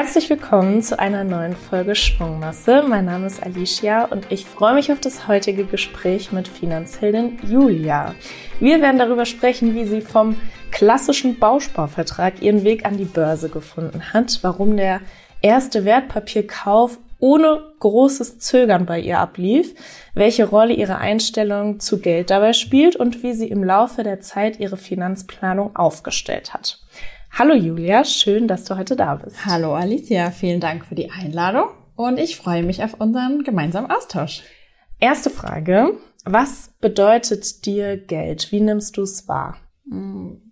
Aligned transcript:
Herzlich 0.00 0.30
willkommen 0.30 0.80
zu 0.80 0.96
einer 0.96 1.24
neuen 1.24 1.56
Folge 1.56 1.96
Schwungmasse. 1.96 2.84
Mein 2.86 3.06
Name 3.06 3.26
ist 3.26 3.42
Alicia 3.42 4.04
und 4.04 4.30
ich 4.30 4.44
freue 4.44 4.74
mich 4.74 4.92
auf 4.92 5.00
das 5.00 5.26
heutige 5.26 5.64
Gespräch 5.64 6.30
mit 6.30 6.46
Finanzheldin 6.46 7.36
Julia. 7.42 8.14
Wir 8.60 8.80
werden 8.80 8.98
darüber 9.00 9.26
sprechen, 9.26 9.74
wie 9.74 9.86
sie 9.86 10.00
vom 10.00 10.36
klassischen 10.70 11.40
Bausparvertrag 11.40 12.40
ihren 12.40 12.62
Weg 12.62 12.86
an 12.86 12.96
die 12.96 13.06
Börse 13.06 13.48
gefunden 13.48 14.12
hat, 14.12 14.38
warum 14.42 14.76
der 14.76 15.00
erste 15.42 15.84
Wertpapierkauf 15.84 17.00
ohne 17.18 17.60
großes 17.80 18.38
Zögern 18.38 18.86
bei 18.86 19.00
ihr 19.00 19.18
ablief, 19.18 19.74
welche 20.14 20.44
Rolle 20.44 20.74
ihre 20.74 20.98
Einstellung 20.98 21.80
zu 21.80 21.98
Geld 21.98 22.30
dabei 22.30 22.52
spielt 22.52 22.94
und 22.94 23.24
wie 23.24 23.32
sie 23.32 23.48
im 23.48 23.64
Laufe 23.64 24.04
der 24.04 24.20
Zeit 24.20 24.60
ihre 24.60 24.76
Finanzplanung 24.76 25.74
aufgestellt 25.74 26.54
hat. 26.54 26.78
Hallo 27.38 27.54
Julia, 27.54 28.04
schön, 28.04 28.48
dass 28.48 28.64
du 28.64 28.76
heute 28.76 28.96
da 28.96 29.14
bist. 29.14 29.46
Hallo 29.46 29.72
Alicia, 29.72 30.32
vielen 30.32 30.58
Dank 30.58 30.84
für 30.84 30.96
die 30.96 31.12
Einladung 31.12 31.68
und 31.94 32.18
ich 32.18 32.36
freue 32.36 32.64
mich 32.64 32.82
auf 32.82 32.94
unseren 32.94 33.44
gemeinsamen 33.44 33.92
Austausch. 33.92 34.42
Erste 34.98 35.30
Frage, 35.30 35.92
was 36.24 36.72
bedeutet 36.80 37.64
dir 37.64 37.96
Geld? 37.96 38.50
Wie 38.50 38.60
nimmst 38.60 38.96
du 38.96 39.02
es 39.02 39.28
wahr? 39.28 39.56
Hm, 39.88 40.50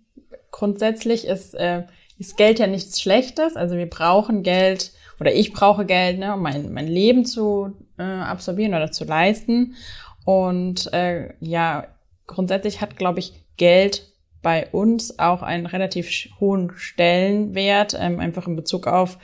grundsätzlich 0.49 1.27
ist, 1.27 1.55
äh, 1.55 1.83
ist 2.19 2.37
Geld 2.37 2.57
ja 2.57 2.67
nichts 2.67 3.01
Schlechtes, 3.01 3.57
also 3.57 3.75
wir 3.75 3.89
brauchen 3.89 4.41
Geld 4.41 4.93
oder 5.19 5.33
ich 5.33 5.51
brauche 5.51 5.85
Geld, 5.85 6.19
ne, 6.19 6.35
um 6.35 6.41
mein, 6.41 6.71
mein 6.71 6.87
Leben 6.87 7.25
zu 7.25 7.73
äh, 7.97 8.03
absolvieren 8.03 8.73
oder 8.73 8.93
zu 8.93 9.03
leisten. 9.03 9.75
Und 10.23 10.93
äh, 10.93 11.33
ja, 11.41 11.87
grundsätzlich 12.27 12.79
hat, 12.79 12.95
glaube 12.95 13.19
ich, 13.19 13.33
Geld 13.57 14.03
bei 14.41 14.67
uns 14.67 15.19
auch 15.19 15.41
einen 15.41 15.65
relativ 15.65 16.29
hohen 16.39 16.71
Stellenwert, 16.75 17.97
ähm, 17.99 18.19
einfach 18.19 18.47
in 18.47 18.55
Bezug 18.55 18.87
auf, 18.87 19.17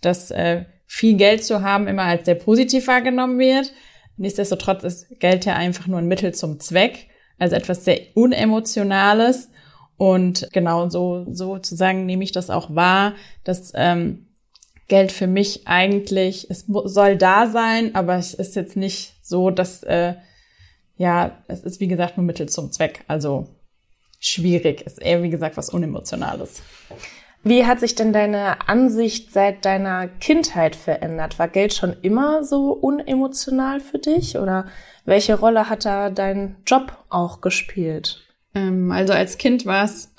dass 0.00 0.30
äh, 0.30 0.64
viel 0.86 1.16
Geld 1.16 1.44
zu 1.44 1.62
haben 1.62 1.88
immer 1.88 2.02
als 2.02 2.26
sehr 2.26 2.34
positiv 2.34 2.86
wahrgenommen 2.86 3.38
wird. 3.38 3.72
Nichtsdestotrotz 4.16 4.84
ist 4.84 5.20
Geld 5.20 5.44
ja 5.44 5.54
einfach 5.54 5.86
nur 5.86 5.98
ein 5.98 6.08
Mittel 6.08 6.34
zum 6.34 6.60
Zweck, 6.60 7.08
also 7.38 7.56
etwas 7.56 7.84
sehr 7.84 8.00
unemotionales. 8.14 9.50
Und 9.98 10.48
genau 10.52 10.88
so 10.88 11.26
sozusagen 11.30 12.06
nehme 12.06 12.24
ich 12.24 12.32
das 12.32 12.50
auch 12.50 12.74
wahr, 12.74 13.14
dass 13.44 13.72
ähm, 13.74 14.26
Geld 14.88 15.10
für 15.10 15.26
mich 15.26 15.66
eigentlich, 15.66 16.48
es 16.50 16.66
soll 16.66 17.16
da 17.16 17.46
sein, 17.46 17.94
aber 17.94 18.16
es 18.16 18.34
ist 18.34 18.56
jetzt 18.56 18.76
nicht 18.76 19.14
so, 19.22 19.50
dass, 19.50 19.82
äh, 19.82 20.14
ja, 20.96 21.42
es 21.48 21.60
ist 21.60 21.80
wie 21.80 21.88
gesagt 21.88 22.16
nur 22.16 22.24
Mittel 22.24 22.48
zum 22.48 22.70
Zweck. 22.72 23.04
Also 23.08 23.55
schwierig. 24.20 24.82
Ist 24.82 25.00
eher, 25.00 25.22
wie 25.22 25.30
gesagt, 25.30 25.56
was 25.56 25.70
Unemotionales. 25.70 26.62
Wie 27.42 27.64
hat 27.64 27.78
sich 27.78 27.94
denn 27.94 28.12
deine 28.12 28.68
Ansicht 28.68 29.32
seit 29.32 29.64
deiner 29.64 30.08
Kindheit 30.08 30.74
verändert? 30.74 31.38
War 31.38 31.46
Geld 31.46 31.74
schon 31.74 31.94
immer 32.02 32.42
so 32.42 32.72
unemotional 32.72 33.78
für 33.78 33.98
dich 33.98 34.36
oder 34.36 34.66
welche 35.04 35.38
Rolle 35.38 35.70
hat 35.70 35.84
da 35.84 36.10
dein 36.10 36.56
Job 36.66 37.04
auch 37.08 37.40
gespielt? 37.40 38.26
Ähm, 38.52 38.90
also 38.90 39.12
als 39.12 39.38
Kind 39.38 39.64
war 39.64 39.84
es 39.84 40.12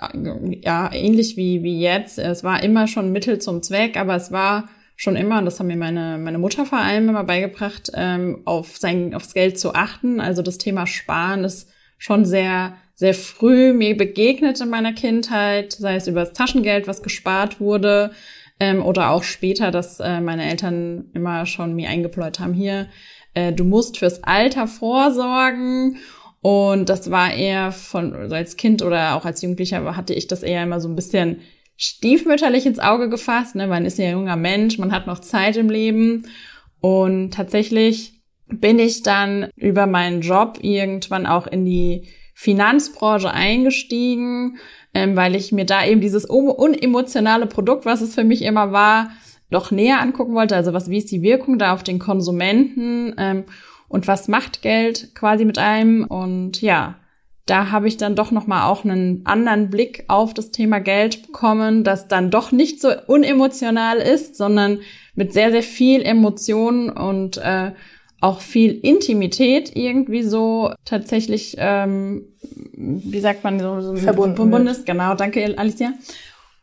ja 0.61 0.89
ähnlich 0.93 1.35
wie, 1.35 1.63
wie 1.63 1.81
jetzt. 1.81 2.17
Es 2.17 2.45
war 2.45 2.63
immer 2.63 2.87
schon 2.87 3.11
Mittel 3.11 3.39
zum 3.39 3.61
Zweck, 3.61 3.97
aber 3.97 4.15
es 4.15 4.31
war 4.31 4.69
schon 4.95 5.15
immer, 5.15 5.39
und 5.39 5.45
das 5.45 5.59
haben 5.59 5.67
mir 5.67 5.75
meine, 5.75 6.17
meine 6.17 6.37
Mutter 6.37 6.65
vor 6.65 6.79
allem 6.79 7.09
immer 7.09 7.23
beigebracht, 7.23 7.91
ähm, 7.93 8.43
auf 8.45 8.77
sein, 8.77 9.13
aufs 9.13 9.33
Geld 9.33 9.59
zu 9.59 9.73
achten. 9.73 10.21
Also 10.21 10.41
das 10.41 10.57
Thema 10.57 10.87
Sparen 10.87 11.43
ist 11.43 11.69
schon 11.97 12.23
sehr 12.23 12.77
sehr 12.97 13.13
früh 13.13 13.73
mir 13.73 13.95
begegnet 13.95 14.59
in 14.59 14.69
meiner 14.69 14.91
Kindheit, 14.91 15.73
sei 15.73 15.95
es 15.95 16.07
über 16.07 16.21
das 16.21 16.33
Taschengeld, 16.33 16.87
was 16.87 17.03
gespart 17.03 17.61
wurde, 17.61 18.11
ähm, 18.59 18.83
oder 18.83 19.11
auch 19.11 19.23
später, 19.23 19.69
dass 19.69 19.99
äh, 19.99 20.19
meine 20.19 20.49
Eltern 20.49 21.11
immer 21.13 21.45
schon 21.45 21.75
mir 21.75 21.89
eingepläut 21.89 22.39
haben, 22.39 22.53
hier, 22.53 22.87
äh, 23.35 23.53
du 23.53 23.63
musst 23.65 23.99
fürs 23.99 24.23
Alter 24.23 24.67
vorsorgen. 24.67 25.97
Und 26.41 26.89
das 26.89 27.11
war 27.11 27.33
eher 27.33 27.71
von, 27.71 28.13
also 28.15 28.33
als 28.33 28.57
Kind 28.57 28.81
oder 28.81 29.15
auch 29.15 29.25
als 29.25 29.43
Jugendlicher 29.43 29.95
hatte 29.95 30.15
ich 30.15 30.27
das 30.27 30.41
eher 30.41 30.63
immer 30.63 30.79
so 30.79 30.89
ein 30.89 30.95
bisschen 30.95 31.41
stiefmütterlich 31.75 32.65
ins 32.65 32.79
Auge 32.79 33.09
gefasst. 33.09 33.55
Ne? 33.55 33.67
Man 33.67 33.85
ist 33.85 33.99
ja 33.99 34.05
ein 34.05 34.13
junger 34.13 34.35
Mensch, 34.37 34.79
man 34.79 34.91
hat 34.91 35.05
noch 35.05 35.19
Zeit 35.19 35.55
im 35.55 35.69
Leben. 35.69 36.25
Und 36.79 37.31
tatsächlich 37.31 38.13
bin 38.47 38.79
ich 38.79 39.03
dann 39.03 39.49
über 39.55 39.85
meinen 39.85 40.21
Job 40.21 40.57
irgendwann 40.61 41.27
auch 41.27 41.45
in 41.45 41.65
die 41.65 42.07
Finanzbranche 42.39 43.31
eingestiegen, 43.31 44.59
ähm, 44.93 45.15
weil 45.15 45.35
ich 45.35 45.51
mir 45.51 45.65
da 45.65 45.83
eben 45.83 46.01
dieses 46.01 46.23
unemotionale 46.23 47.47
Produkt, 47.47 47.87
was 47.87 48.01
es 48.01 48.13
für 48.13 48.23
mich 48.23 48.43
immer 48.43 48.71
war, 48.71 49.09
doch 49.49 49.71
näher 49.71 49.99
angucken 50.01 50.35
wollte. 50.35 50.55
Also 50.55 50.71
was, 50.71 50.87
wie 50.87 50.99
ist 50.99 51.11
die 51.11 51.23
Wirkung 51.23 51.57
da 51.57 51.73
auf 51.73 51.81
den 51.81 51.97
Konsumenten 51.97 53.15
ähm, 53.17 53.45
und 53.87 54.07
was 54.07 54.27
macht 54.27 54.61
Geld 54.61 55.15
quasi 55.15 55.45
mit 55.45 55.57
einem? 55.57 56.05
Und 56.05 56.61
ja, 56.61 56.99
da 57.47 57.71
habe 57.71 57.87
ich 57.87 57.97
dann 57.97 58.15
doch 58.15 58.29
noch 58.29 58.45
mal 58.45 58.67
auch 58.67 58.85
einen 58.85 59.25
anderen 59.25 59.71
Blick 59.71 60.05
auf 60.07 60.35
das 60.35 60.51
Thema 60.51 60.77
Geld 60.77 61.25
bekommen, 61.25 61.83
das 61.83 62.07
dann 62.07 62.29
doch 62.29 62.51
nicht 62.51 62.79
so 62.79 62.89
unemotional 63.07 63.97
ist, 63.97 64.35
sondern 64.35 64.81
mit 65.15 65.33
sehr 65.33 65.49
sehr 65.49 65.63
viel 65.63 66.03
Emotionen 66.03 66.91
und 66.91 67.37
äh, 67.37 67.71
auch 68.19 68.41
viel 68.41 68.71
Intimität 68.71 69.75
irgendwie 69.75 70.23
so 70.23 70.71
tatsächlich, 70.85 71.55
ähm, 71.59 72.25
wie 72.73 73.19
sagt 73.19 73.43
man, 73.43 73.59
so, 73.59 73.81
so 73.81 73.95
verbunden, 73.95 74.35
verbunden 74.35 74.67
ist. 74.67 74.85
Genau, 74.85 75.13
danke 75.15 75.57
Alicia. 75.57 75.93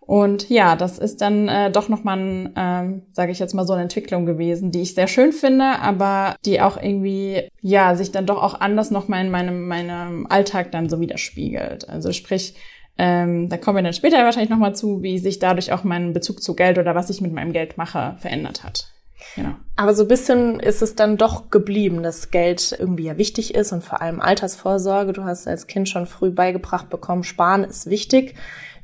Und 0.07 0.51
ja, 0.51 0.77
das 0.77 0.99
ist 0.99 1.23
dann 1.23 1.49
äh, 1.49 1.71
doch 1.71 1.89
nochmal, 1.89 2.19
ein, 2.19 2.53
ähm, 2.57 3.03
sage 3.13 3.33
ich 3.33 3.39
jetzt 3.39 3.55
mal, 3.55 3.67
so 3.67 3.73
eine 3.73 3.83
Entwicklung 3.83 4.27
gewesen, 4.27 4.71
die 4.71 4.83
ich 4.83 4.95
sehr 4.95 5.07
schön 5.07 5.33
finde, 5.33 5.81
aber 5.81 6.37
die 6.45 6.61
auch 6.61 6.77
irgendwie, 6.77 7.49
ja, 7.63 7.95
sich 7.95 8.13
dann 8.13 8.27
doch 8.27 8.43
auch 8.43 8.61
anders 8.61 8.91
nochmal 8.91 9.25
in 9.25 9.31
meinem, 9.31 9.67
meinem 9.67 10.27
Alltag 10.27 10.73
dann 10.73 10.91
so 10.91 11.01
widerspiegelt. 11.01 11.89
Also 11.89 12.13
sprich, 12.13 12.55
ähm, 12.99 13.49
da 13.49 13.57
kommen 13.57 13.79
wir 13.79 13.83
dann 13.83 13.95
später 13.95 14.19
wahrscheinlich 14.25 14.51
nochmal 14.51 14.75
zu, 14.75 15.03
wie 15.03 15.19
sich 15.19 15.39
dadurch 15.39 15.73
auch 15.73 15.85
mein 15.85 16.13
Bezug 16.13 16.43
zu 16.43 16.55
Geld 16.55 16.79
oder 16.79 16.95
was 16.95 17.09
ich 17.09 17.23
mit 17.23 17.33
meinem 17.33 17.53
Geld 17.53 17.79
mache, 17.79 18.17
verändert 18.19 18.63
hat. 18.63 18.94
Genau. 19.37 19.55
Aber 19.77 19.95
so 19.95 20.03
ein 20.03 20.09
bisschen 20.09 20.61
ist 20.61 20.83
es 20.83 20.95
dann 20.95 21.17
doch 21.17 21.51
geblieben, 21.51 22.03
dass 22.03 22.31
Geld 22.31 22.77
irgendwie 22.79 23.05
ja 23.05 23.19
wichtig 23.19 23.55
ist 23.55 23.73
und 23.73 23.83
vor 23.83 24.01
allem 24.01 24.21
Altersvorsorge. 24.21 25.13
Du 25.13 25.25
hast 25.25 25.49
als 25.49 25.67
Kind 25.67 25.89
schon 25.89 26.07
früh 26.07 26.31
beigebracht 26.31 26.91
bekommen, 26.91 27.25
Sparen 27.25 27.65
ist 27.65 27.89
wichtig. 27.89 28.35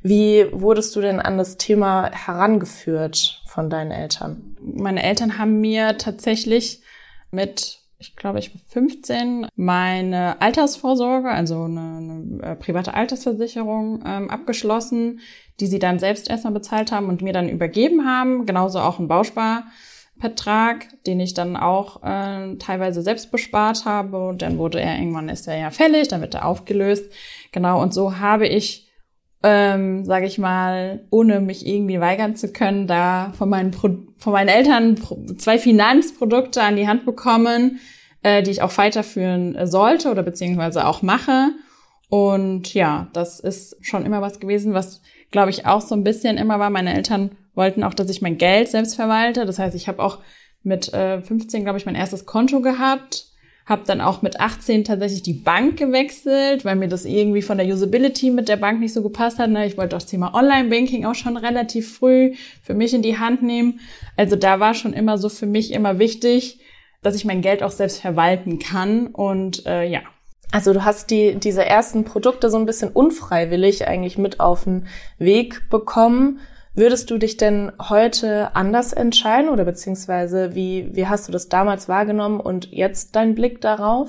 Wie 0.03 0.47
wurdest 0.53 0.97
du 0.97 1.01
denn 1.01 1.21
an 1.21 1.37
das 1.37 1.59
Thema 1.59 2.11
herangeführt 2.11 3.43
von 3.47 3.69
deinen 3.69 3.91
Eltern? 3.91 4.57
Meine 4.61 5.03
Eltern 5.03 5.39
haben 5.39 5.61
mir 5.61 5.99
tatsächlich 5.99 6.81
mit 7.31 7.81
ich 8.01 8.17
glaube, 8.17 8.39
ich 8.39 8.55
war 8.55 8.63
15, 8.67 9.47
meine 9.57 10.41
Altersvorsorge, 10.41 11.29
also 11.29 11.65
eine, 11.65 11.81
eine 11.99 12.43
äh, 12.43 12.57
private 12.57 12.95
Altersversicherung 12.95 14.03
ähm, 14.07 14.31
abgeschlossen, 14.31 15.21
die 15.61 15.67
sie 15.67 15.79
dann 15.79 15.99
selbst 15.99 16.31
erstmal 16.31 16.55
bezahlt 16.55 16.93
haben 16.93 17.09
und 17.09 17.21
mir 17.21 17.35
dann 17.35 17.51
übergeben 17.51 18.07
haben. 18.07 18.47
Genauso 18.47 18.81
auch 18.81 18.99
ein 18.99 19.09
Bauspar. 19.09 19.65
Vertrag, 20.21 20.87
den 21.07 21.19
ich 21.19 21.35
dann 21.35 21.57
auch 21.57 22.03
äh, 22.03 22.57
teilweise 22.57 23.03
selbst 23.03 23.31
bespart 23.31 23.85
habe. 23.87 24.29
Und 24.29 24.43
dann 24.43 24.59
wurde 24.59 24.81
er 24.81 24.99
irgendwann 24.99 25.29
ist 25.29 25.49
er 25.49 25.59
ja 25.59 25.71
fällig, 25.71 26.09
dann 26.09 26.21
wird 26.21 26.35
er 26.35 26.45
aufgelöst. 26.45 27.11
Genau, 27.53 27.83
und 27.83 27.95
so 27.95 28.19
habe 28.19 28.47
ich, 28.47 28.91
ähm, 29.43 30.05
sage 30.05 30.27
ich 30.27 30.39
mal, 30.39 31.07
ohne 31.11 31.41
mich 31.41 31.67
irgendwie 31.67 32.01
weigern 32.01 32.37
zu 32.37 32.53
können, 32.53 32.87
da 32.87 33.33
von 33.37 33.49
meinen, 33.49 33.71
Pro 33.71 33.89
von 34.19 34.33
meinen 34.35 34.49
Eltern 34.49 34.99
zwei 35.39 35.59
Finanzprodukte 35.59 36.63
an 36.63 36.77
die 36.77 36.87
Hand 36.87 37.07
bekommen, 37.07 37.81
äh, 38.23 38.43
die 38.43 38.51
ich 38.51 38.61
auch 38.61 38.77
weiterführen 38.77 39.57
sollte 39.67 40.11
oder 40.11 40.23
beziehungsweise 40.23 40.87
auch 40.87 41.01
mache. 41.01 41.53
Und 42.11 42.75
ja, 42.75 43.09
das 43.15 43.41
ist 43.41 43.77
schon 43.81 44.05
immer 44.05 44.21
was 44.21 44.41
gewesen, 44.41 44.75
was, 44.75 45.01
glaube 45.31 45.51
ich, 45.51 45.67
auch 45.67 45.81
so 45.81 45.95
ein 45.95 46.05
bisschen 46.05 46.39
immer 46.39 46.59
war. 46.59 46.71
Meine 46.71 46.95
Eltern 46.95 47.31
wollten 47.55 47.85
auch, 47.85 47.95
dass 47.95 48.11
ich 48.11 48.23
mein 48.23 48.39
Geld 48.39 48.69
selbst 48.69 48.97
verwalte. 48.97 49.47
Das 49.47 49.59
heißt, 49.59 49.75
ich 49.75 49.89
habe 49.89 50.03
auch 50.03 50.19
mit 50.63 50.93
äh, 50.93 51.23
15, 51.23 51.65
glaube 51.65 51.79
ich, 51.79 51.87
mein 51.87 51.95
erstes 51.95 52.27
Konto 52.27 52.61
gehabt, 52.61 53.27
habe 53.67 53.83
dann 53.87 54.01
auch 54.01 54.21
mit 54.21 54.41
18 54.41 54.85
tatsächlich 54.85 55.23
die 55.23 55.35
Bank 55.35 55.79
gewechselt, 55.79 56.65
weil 56.65 56.77
mir 56.77 56.89
das 56.89 57.05
irgendwie 57.05 57.43
von 57.43 57.57
der 57.57 57.67
Usability 57.67 58.31
mit 58.31 58.49
der 58.49 58.57
Bank 58.57 58.81
nicht 58.81 58.93
so 58.93 59.03
gepasst 59.03 59.39
hat. 59.39 59.51
Ne? 59.51 59.67
Ich 59.67 59.77
wollte 59.77 59.97
das 59.97 60.07
Thema 60.07 60.35
Online-Banking 60.35 61.07
auch 61.07 61.15
schon 61.15 61.37
relativ 61.37 61.97
früh 61.97 62.35
für 62.63 62.75
mich 62.75 62.93
in 62.95 63.03
die 63.03 63.19
Hand 63.19 63.43
nehmen. 63.43 63.81
Also 64.17 64.37
da 64.37 64.59
war 64.59 64.75
schon 64.75 64.93
immer 64.93 65.19
so 65.19 65.29
für 65.29 65.47
mich 65.47 65.73
immer 65.73 65.99
wichtig, 65.99 66.61
dass 67.03 67.15
ich 67.15 67.25
mein 67.25 67.43
Geld 67.43 67.63
auch 67.63 67.71
selbst 67.71 68.01
verwalten 68.01 68.59
kann. 68.59 69.07
Und 69.07 69.65
äh, 69.67 69.85
ja, 69.85 70.01
also 70.53 70.73
du 70.73 70.85
hast 70.85 71.11
die, 71.11 71.37
diese 71.37 71.65
ersten 71.65 72.05
Produkte 72.05 72.51
so 72.51 72.59
ein 72.59 72.67
bisschen 72.67 72.91
unfreiwillig 72.91 73.87
eigentlich 73.87 74.19
mit 74.19 74.41
auf 74.41 74.65
den 74.65 74.87
Weg 75.19 75.69
bekommen. 75.71 76.41
Würdest 76.75 77.11
du 77.11 77.19
dich 77.19 77.37
denn 77.37 77.73
heute 77.89 78.55
anders 78.55 78.93
entscheiden 78.93 79.51
oder 79.51 79.65
beziehungsweise 79.65 80.55
wie, 80.55 80.89
wie 80.93 81.07
hast 81.07 81.29
du 81.29 81.33
das 81.33 81.49
damals 81.49 81.89
wahrgenommen 81.89 82.41
und 82.41 82.71
jetzt 82.71 83.17
dein 83.17 83.35
Blick 83.35 83.61
darauf? 83.61 84.09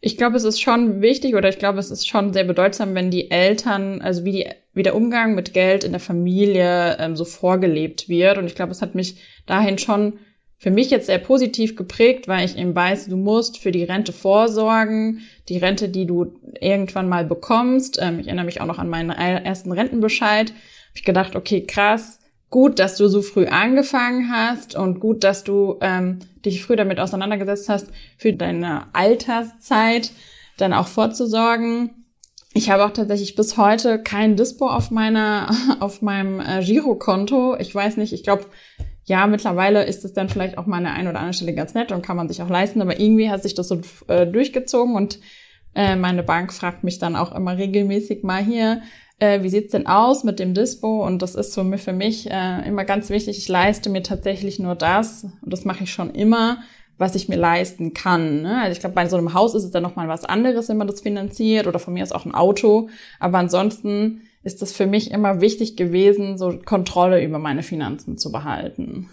Ich 0.00 0.16
glaube, 0.16 0.36
es 0.36 0.42
ist 0.42 0.60
schon 0.60 1.00
wichtig 1.00 1.36
oder 1.36 1.48
ich 1.48 1.58
glaube, 1.58 1.78
es 1.78 1.92
ist 1.92 2.08
schon 2.08 2.32
sehr 2.32 2.42
bedeutsam, 2.42 2.94
wenn 2.96 3.12
die 3.12 3.30
Eltern, 3.30 4.02
also 4.02 4.24
wie 4.24 4.32
die, 4.32 4.50
wie 4.74 4.82
der 4.82 4.96
Umgang 4.96 5.36
mit 5.36 5.54
Geld 5.54 5.84
in 5.84 5.92
der 5.92 6.00
Familie 6.00 6.96
ähm, 6.98 7.14
so 7.14 7.24
vorgelebt 7.24 8.08
wird. 8.08 8.38
Und 8.38 8.46
ich 8.46 8.56
glaube, 8.56 8.72
es 8.72 8.82
hat 8.82 8.96
mich 8.96 9.16
dahin 9.46 9.78
schon 9.78 10.18
für 10.62 10.70
mich 10.70 10.90
jetzt 10.90 11.06
sehr 11.06 11.18
positiv 11.18 11.74
geprägt, 11.74 12.28
weil 12.28 12.44
ich 12.44 12.56
eben 12.56 12.72
weiß, 12.72 13.08
du 13.08 13.16
musst 13.16 13.58
für 13.58 13.72
die 13.72 13.82
Rente 13.82 14.12
vorsorgen, 14.12 15.22
die 15.48 15.58
Rente, 15.58 15.88
die 15.88 16.06
du 16.06 16.38
irgendwann 16.60 17.08
mal 17.08 17.24
bekommst. 17.24 17.98
Ähm, 18.00 18.20
ich 18.20 18.28
erinnere 18.28 18.44
mich 18.44 18.60
auch 18.60 18.66
noch 18.66 18.78
an 18.78 18.88
meinen 18.88 19.10
ersten 19.10 19.72
Rentenbescheid. 19.72 20.50
Hab 20.50 20.94
ich 20.94 21.02
gedacht, 21.02 21.34
okay, 21.34 21.62
krass, 21.66 22.20
gut, 22.48 22.78
dass 22.78 22.96
du 22.96 23.08
so 23.08 23.22
früh 23.22 23.46
angefangen 23.46 24.30
hast 24.30 24.76
und 24.76 25.00
gut, 25.00 25.24
dass 25.24 25.42
du 25.42 25.78
ähm, 25.80 26.20
dich 26.46 26.62
früh 26.62 26.76
damit 26.76 27.00
auseinandergesetzt 27.00 27.68
hast, 27.68 27.88
für 28.16 28.32
deine 28.32 28.86
Alterszeit 28.92 30.12
dann 30.58 30.74
auch 30.74 30.86
vorzusorgen. 30.86 32.06
Ich 32.54 32.70
habe 32.70 32.84
auch 32.84 32.92
tatsächlich 32.92 33.34
bis 33.34 33.56
heute 33.56 34.00
kein 34.00 34.36
Dispo 34.36 34.68
auf 34.68 34.92
meiner, 34.92 35.50
auf 35.80 36.02
meinem 36.02 36.38
äh, 36.38 36.62
Girokonto. 36.62 37.56
Ich 37.58 37.74
weiß 37.74 37.96
nicht, 37.96 38.12
ich 38.12 38.22
glaube, 38.22 38.44
ja, 39.04 39.26
mittlerweile 39.26 39.84
ist 39.84 40.04
es 40.04 40.12
dann 40.12 40.28
vielleicht 40.28 40.58
auch 40.58 40.66
mal 40.66 40.78
an 40.78 40.84
der 40.84 40.94
einen 40.94 41.08
oder 41.08 41.18
anderen 41.18 41.34
Stelle 41.34 41.54
ganz 41.54 41.74
nett 41.74 41.92
und 41.92 42.02
kann 42.02 42.16
man 42.16 42.28
sich 42.28 42.42
auch 42.42 42.48
leisten, 42.48 42.80
aber 42.80 43.00
irgendwie 43.00 43.30
hat 43.30 43.42
sich 43.42 43.54
das 43.54 43.68
so 43.68 43.80
äh, 44.08 44.26
durchgezogen 44.26 44.94
und 44.94 45.18
äh, 45.74 45.96
meine 45.96 46.22
Bank 46.22 46.52
fragt 46.52 46.84
mich 46.84 46.98
dann 46.98 47.16
auch 47.16 47.34
immer 47.34 47.56
regelmäßig 47.56 48.22
mal 48.22 48.44
hier, 48.44 48.82
äh, 49.18 49.42
wie 49.42 49.48
sieht's 49.48 49.72
denn 49.72 49.86
aus 49.86 50.24
mit 50.24 50.38
dem 50.38 50.52
Dispo? 50.52 51.04
Und 51.06 51.22
das 51.22 51.34
ist 51.34 51.52
so 51.52 51.64
für 51.76 51.92
mich 51.92 52.30
äh, 52.30 52.66
immer 52.66 52.84
ganz 52.84 53.08
wichtig. 53.08 53.38
Ich 53.38 53.48
leiste 53.48 53.88
mir 53.88 54.02
tatsächlich 54.02 54.58
nur 54.58 54.74
das, 54.74 55.24
und 55.24 55.52
das 55.52 55.64
mache 55.64 55.84
ich 55.84 55.92
schon 55.92 56.10
immer, 56.10 56.58
was 56.98 57.14
ich 57.14 57.28
mir 57.28 57.36
leisten 57.36 57.94
kann. 57.94 58.42
Ne? 58.42 58.60
Also 58.60 58.72
ich 58.72 58.80
glaube, 58.80 58.94
bei 58.94 59.08
so 59.08 59.16
einem 59.16 59.32
Haus 59.32 59.54
ist 59.54 59.64
es 59.64 59.70
dann 59.70 59.82
nochmal 59.82 60.08
was 60.08 60.24
anderes, 60.24 60.68
wenn 60.68 60.76
man 60.76 60.88
das 60.88 61.00
finanziert, 61.00 61.66
oder 61.66 61.78
von 61.78 61.94
mir 61.94 62.02
ist 62.02 62.14
auch 62.14 62.26
ein 62.26 62.34
Auto. 62.34 62.88
Aber 63.18 63.38
ansonsten 63.38 64.22
ist 64.42 64.62
es 64.62 64.72
für 64.72 64.86
mich 64.86 65.10
immer 65.10 65.40
wichtig 65.40 65.76
gewesen, 65.76 66.36
so 66.38 66.58
Kontrolle 66.64 67.24
über 67.24 67.38
meine 67.38 67.62
Finanzen 67.62 68.18
zu 68.18 68.32
behalten. 68.32 69.08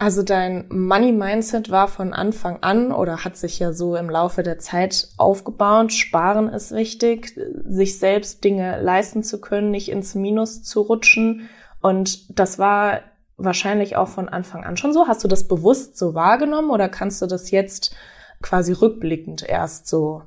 Also 0.00 0.22
dein 0.22 0.66
Money 0.68 1.10
Mindset 1.10 1.70
war 1.70 1.88
von 1.88 2.12
Anfang 2.12 2.62
an 2.62 2.92
oder 2.92 3.24
hat 3.24 3.36
sich 3.36 3.58
ja 3.58 3.72
so 3.72 3.96
im 3.96 4.08
Laufe 4.08 4.44
der 4.44 4.60
Zeit 4.60 5.08
aufgebaut. 5.16 5.92
Sparen 5.92 6.48
ist 6.48 6.70
wichtig, 6.70 7.36
sich 7.66 7.98
selbst 7.98 8.44
Dinge 8.44 8.80
leisten 8.80 9.24
zu 9.24 9.40
können, 9.40 9.72
nicht 9.72 9.88
ins 9.88 10.14
Minus 10.14 10.62
zu 10.62 10.82
rutschen. 10.82 11.48
Und 11.80 12.38
das 12.38 12.60
war 12.60 13.00
wahrscheinlich 13.36 13.96
auch 13.96 14.08
von 14.08 14.28
Anfang 14.28 14.62
an 14.64 14.76
schon 14.76 14.92
so. 14.92 15.08
Hast 15.08 15.24
du 15.24 15.28
das 15.28 15.48
bewusst 15.48 15.98
so 15.98 16.14
wahrgenommen 16.14 16.70
oder 16.70 16.88
kannst 16.88 17.20
du 17.20 17.26
das 17.26 17.50
jetzt 17.50 17.94
quasi 18.40 18.72
rückblickend 18.72 19.48
erst 19.48 19.88
so 19.88 20.22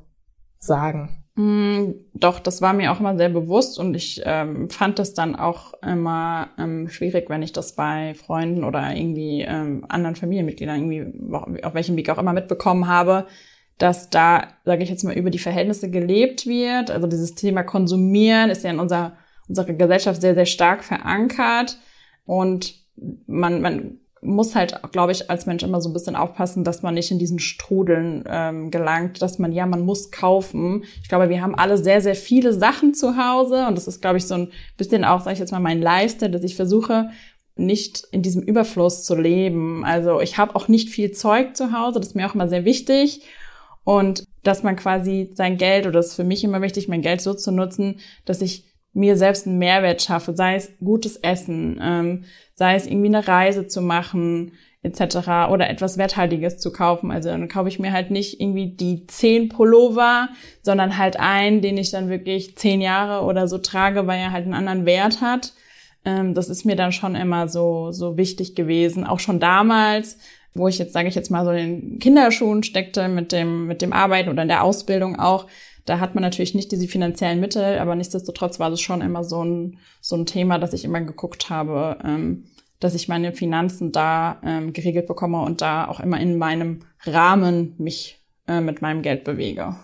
sagen? 0.59 1.20
Mm, 1.41 1.93
doch, 2.13 2.39
das 2.39 2.61
war 2.61 2.73
mir 2.73 2.91
auch 2.91 2.99
immer 2.99 3.17
sehr 3.17 3.29
bewusst 3.29 3.79
und 3.79 3.95
ich 3.95 4.21
ähm, 4.25 4.69
fand 4.69 4.99
es 4.99 5.15
dann 5.15 5.35
auch 5.35 5.73
immer 5.81 6.49
ähm, 6.59 6.87
schwierig, 6.87 7.29
wenn 7.29 7.41
ich 7.41 7.51
das 7.51 7.73
bei 7.75 8.13
Freunden 8.13 8.63
oder 8.63 8.95
irgendwie 8.95 9.41
ähm, 9.41 9.83
anderen 9.89 10.15
Familienmitgliedern 10.15 10.91
irgendwie 10.91 11.63
auf 11.63 11.73
welchem 11.73 11.95
Weg 11.95 12.09
auch 12.09 12.19
immer 12.19 12.33
mitbekommen 12.33 12.87
habe, 12.87 13.25
dass 13.79 14.11
da, 14.11 14.49
sage 14.65 14.83
ich 14.83 14.89
jetzt 14.89 15.03
mal, 15.03 15.17
über 15.17 15.31
die 15.31 15.39
Verhältnisse 15.39 15.89
gelebt 15.89 16.45
wird. 16.45 16.91
Also 16.91 17.07
dieses 17.07 17.33
Thema 17.33 17.63
Konsumieren 17.63 18.51
ist 18.51 18.63
ja 18.63 18.69
in 18.69 18.79
unserer, 18.79 19.17
unserer 19.47 19.73
Gesellschaft 19.73 20.21
sehr, 20.21 20.35
sehr 20.35 20.45
stark 20.45 20.83
verankert 20.83 21.79
und 22.25 22.75
man, 23.25 23.61
man 23.61 24.00
muss 24.21 24.53
halt, 24.55 24.79
glaube 24.91 25.11
ich, 25.11 25.29
als 25.29 25.47
Mensch 25.47 25.63
immer 25.63 25.81
so 25.81 25.89
ein 25.89 25.93
bisschen 25.93 26.15
aufpassen, 26.15 26.63
dass 26.63 26.83
man 26.83 26.93
nicht 26.93 27.09
in 27.09 27.17
diesen 27.17 27.39
Strudeln 27.39 28.23
ähm, 28.27 28.69
gelangt, 28.69 29.21
dass 29.21 29.39
man, 29.39 29.51
ja, 29.51 29.65
man 29.65 29.83
muss 29.83 30.11
kaufen. 30.11 30.83
Ich 31.01 31.09
glaube, 31.09 31.29
wir 31.29 31.41
haben 31.41 31.55
alle 31.55 31.77
sehr, 31.77 32.01
sehr 32.01 32.15
viele 32.15 32.53
Sachen 32.53 32.93
zu 32.93 33.17
Hause 33.17 33.65
und 33.67 33.75
das 33.75 33.87
ist, 33.87 34.01
glaube 34.01 34.17
ich, 34.17 34.27
so 34.27 34.35
ein 34.35 34.51
bisschen 34.77 35.03
auch, 35.03 35.21
sage 35.21 35.33
ich 35.33 35.39
jetzt 35.39 35.51
mal, 35.51 35.59
mein 35.59 35.81
Lifestyle, 35.81 36.31
dass 36.31 36.43
ich 36.43 36.55
versuche, 36.55 37.09
nicht 37.55 38.07
in 38.11 38.21
diesem 38.21 38.43
Überfluss 38.43 39.03
zu 39.03 39.15
leben. 39.15 39.83
Also 39.83 40.21
ich 40.21 40.37
habe 40.37 40.55
auch 40.55 40.67
nicht 40.67 40.89
viel 40.89 41.11
Zeug 41.11 41.55
zu 41.57 41.71
Hause, 41.71 41.99
das 41.99 42.09
ist 42.09 42.15
mir 42.15 42.29
auch 42.29 42.35
immer 42.35 42.47
sehr 42.47 42.65
wichtig. 42.65 43.21
Und 43.83 44.23
dass 44.43 44.61
man 44.61 44.75
quasi 44.75 45.31
sein 45.33 45.57
Geld, 45.57 45.85
oder 45.85 45.93
das 45.93 46.07
ist 46.07 46.15
für 46.15 46.23
mich 46.23 46.43
immer 46.43 46.61
wichtig, 46.61 46.87
mein 46.87 47.01
Geld 47.01 47.21
so 47.21 47.33
zu 47.33 47.51
nutzen, 47.51 47.99
dass 48.25 48.41
ich 48.41 48.70
mir 48.93 49.17
selbst 49.17 49.47
einen 49.47 49.57
Mehrwert 49.57 50.01
schaffe, 50.01 50.35
sei 50.35 50.55
es 50.55 50.71
gutes 50.79 51.17
Essen, 51.17 51.79
ähm, 51.81 52.23
sei 52.55 52.75
es 52.75 52.85
irgendwie 52.85 53.07
eine 53.07 53.27
Reise 53.27 53.67
zu 53.67 53.81
machen, 53.81 54.53
etc. 54.83 55.51
oder 55.51 55.69
etwas 55.69 55.97
Werthaltiges 55.97 56.57
zu 56.57 56.71
kaufen. 56.71 57.11
Also 57.11 57.29
dann 57.29 57.47
kaufe 57.47 57.69
ich 57.69 57.79
mir 57.79 57.93
halt 57.93 58.09
nicht 58.09 58.41
irgendwie 58.41 58.67
die 58.67 59.05
zehn 59.07 59.49
Pullover, 59.49 60.29
sondern 60.61 60.97
halt 60.97 61.19
einen, 61.19 61.61
den 61.61 61.77
ich 61.77 61.91
dann 61.91 62.09
wirklich 62.09 62.57
zehn 62.57 62.81
Jahre 62.81 63.25
oder 63.25 63.47
so 63.47 63.59
trage, 63.59 64.07
weil 64.07 64.19
er 64.19 64.31
halt 64.31 64.45
einen 64.45 64.55
anderen 64.55 64.85
Wert 64.85 65.21
hat. 65.21 65.53
Ähm, 66.03 66.33
das 66.33 66.49
ist 66.49 66.65
mir 66.65 66.75
dann 66.75 66.91
schon 66.91 67.15
immer 67.15 67.47
so, 67.47 67.91
so 67.91 68.17
wichtig 68.17 68.55
gewesen. 68.55 69.05
Auch 69.05 69.19
schon 69.19 69.39
damals, 69.39 70.17
wo 70.55 70.67
ich 70.67 70.79
jetzt, 70.79 70.93
sage 70.93 71.07
ich 71.07 71.15
jetzt 71.15 71.29
mal, 71.29 71.45
so 71.45 71.51
in 71.51 71.57
den 71.57 71.99
Kinderschuhen 71.99 72.63
steckte 72.63 73.07
mit 73.07 73.31
dem, 73.31 73.67
mit 73.67 73.83
dem 73.83 73.93
Arbeiten 73.93 74.29
oder 74.29 74.41
in 74.41 74.47
der 74.47 74.63
Ausbildung 74.63 75.19
auch, 75.19 75.45
da 75.85 75.99
hat 75.99 76.15
man 76.15 76.21
natürlich 76.21 76.55
nicht 76.55 76.71
diese 76.71 76.87
finanziellen 76.87 77.39
Mittel, 77.39 77.79
aber 77.79 77.95
nichtsdestotrotz 77.95 78.59
war 78.59 78.69
das 78.69 78.81
schon 78.81 79.01
immer 79.01 79.23
so 79.23 79.43
ein, 79.43 79.79
so 79.99 80.15
ein 80.15 80.25
Thema, 80.25 80.59
dass 80.59 80.73
ich 80.73 80.85
immer 80.85 81.01
geguckt 81.01 81.49
habe, 81.49 81.97
ähm, 82.03 82.45
dass 82.79 82.95
ich 82.95 83.07
meine 83.07 83.31
Finanzen 83.33 83.91
da 83.91 84.39
ähm, 84.43 84.73
geregelt 84.73 85.07
bekomme 85.07 85.41
und 85.41 85.61
da 85.61 85.87
auch 85.87 85.99
immer 85.99 86.19
in 86.19 86.37
meinem 86.37 86.79
Rahmen 87.05 87.75
mich 87.77 88.19
äh, 88.47 88.61
mit 88.61 88.81
meinem 88.81 89.01
Geld 89.01 89.23
bewege. 89.23 89.75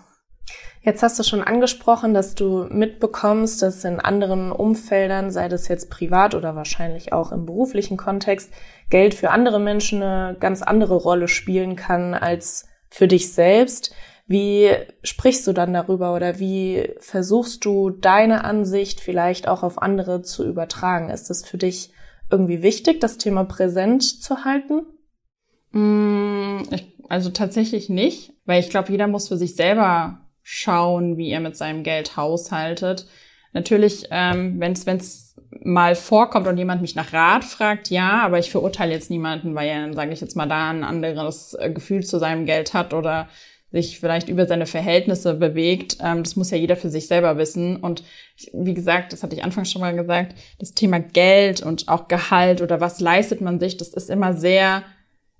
Jetzt 0.82 1.02
hast 1.02 1.18
du 1.18 1.22
schon 1.22 1.42
angesprochen, 1.42 2.14
dass 2.14 2.34
du 2.34 2.66
mitbekommst, 2.70 3.60
dass 3.60 3.84
in 3.84 4.00
anderen 4.00 4.52
Umfeldern, 4.52 5.30
sei 5.30 5.48
das 5.48 5.68
jetzt 5.68 5.90
privat 5.90 6.34
oder 6.34 6.54
wahrscheinlich 6.54 7.12
auch 7.12 7.32
im 7.32 7.46
beruflichen 7.46 7.96
Kontext, 7.96 8.52
Geld 8.88 9.14
für 9.14 9.30
andere 9.30 9.60
Menschen 9.60 10.02
eine 10.02 10.36
ganz 10.38 10.62
andere 10.62 10.94
Rolle 10.94 11.28
spielen 11.28 11.76
kann 11.76 12.14
als 12.14 12.68
für 12.88 13.06
dich 13.06 13.32
selbst. 13.32 13.94
Wie 14.28 14.70
sprichst 15.02 15.46
du 15.46 15.54
dann 15.54 15.72
darüber 15.72 16.14
oder 16.14 16.38
wie 16.38 16.90
versuchst 17.00 17.64
du 17.64 17.88
deine 17.88 18.44
Ansicht 18.44 19.00
vielleicht 19.00 19.48
auch 19.48 19.62
auf 19.62 19.80
andere 19.80 20.20
zu 20.20 20.46
übertragen? 20.46 21.08
Ist 21.08 21.30
es 21.30 21.46
für 21.46 21.56
dich 21.56 21.92
irgendwie 22.30 22.62
wichtig, 22.62 23.00
das 23.00 23.16
Thema 23.16 23.44
präsent 23.44 24.02
zu 24.22 24.44
halten? 24.44 24.82
Mm, 25.72 26.58
also 27.08 27.30
tatsächlich 27.30 27.88
nicht, 27.88 28.34
weil 28.44 28.60
ich 28.60 28.68
glaube, 28.68 28.92
jeder 28.92 29.06
muss 29.06 29.28
für 29.28 29.38
sich 29.38 29.56
selber 29.56 30.20
schauen, 30.42 31.16
wie 31.16 31.30
er 31.30 31.40
mit 31.40 31.56
seinem 31.56 31.82
Geld 31.82 32.18
haushaltet. 32.18 33.06
Natürlich, 33.54 34.08
ähm, 34.10 34.60
wenn 34.60 34.72
es 34.72 35.36
mal 35.62 35.94
vorkommt 35.94 36.46
und 36.46 36.58
jemand 36.58 36.82
mich 36.82 36.94
nach 36.94 37.14
Rat 37.14 37.44
fragt, 37.44 37.88
ja, 37.88 38.22
aber 38.22 38.38
ich 38.38 38.50
verurteile 38.50 38.92
jetzt 38.92 39.08
niemanden, 39.08 39.54
weil 39.54 39.68
er, 39.68 39.94
sage 39.94 40.12
ich 40.12 40.20
jetzt 40.20 40.36
mal, 40.36 40.46
da 40.46 40.68
ein 40.68 40.84
anderes 40.84 41.54
äh, 41.54 41.70
Gefühl 41.70 42.04
zu 42.04 42.18
seinem 42.18 42.44
Geld 42.44 42.74
hat 42.74 42.92
oder 42.92 43.30
sich 43.70 44.00
vielleicht 44.00 44.28
über 44.28 44.46
seine 44.46 44.66
Verhältnisse 44.66 45.34
bewegt. 45.34 45.98
Ähm, 46.02 46.22
das 46.22 46.36
muss 46.36 46.50
ja 46.50 46.56
jeder 46.56 46.76
für 46.76 46.90
sich 46.90 47.06
selber 47.06 47.36
wissen. 47.36 47.76
Und 47.76 48.02
wie 48.52 48.74
gesagt, 48.74 49.12
das 49.12 49.22
hatte 49.22 49.36
ich 49.36 49.44
anfangs 49.44 49.70
schon 49.70 49.82
mal 49.82 49.94
gesagt, 49.94 50.34
das 50.58 50.72
Thema 50.72 51.00
Geld 51.00 51.62
und 51.62 51.88
auch 51.88 52.08
Gehalt 52.08 52.62
oder 52.62 52.80
was 52.80 53.00
leistet 53.00 53.40
man 53.40 53.60
sich, 53.60 53.76
das 53.76 53.88
ist 53.88 54.08
immer 54.08 54.32
sehr, 54.32 54.84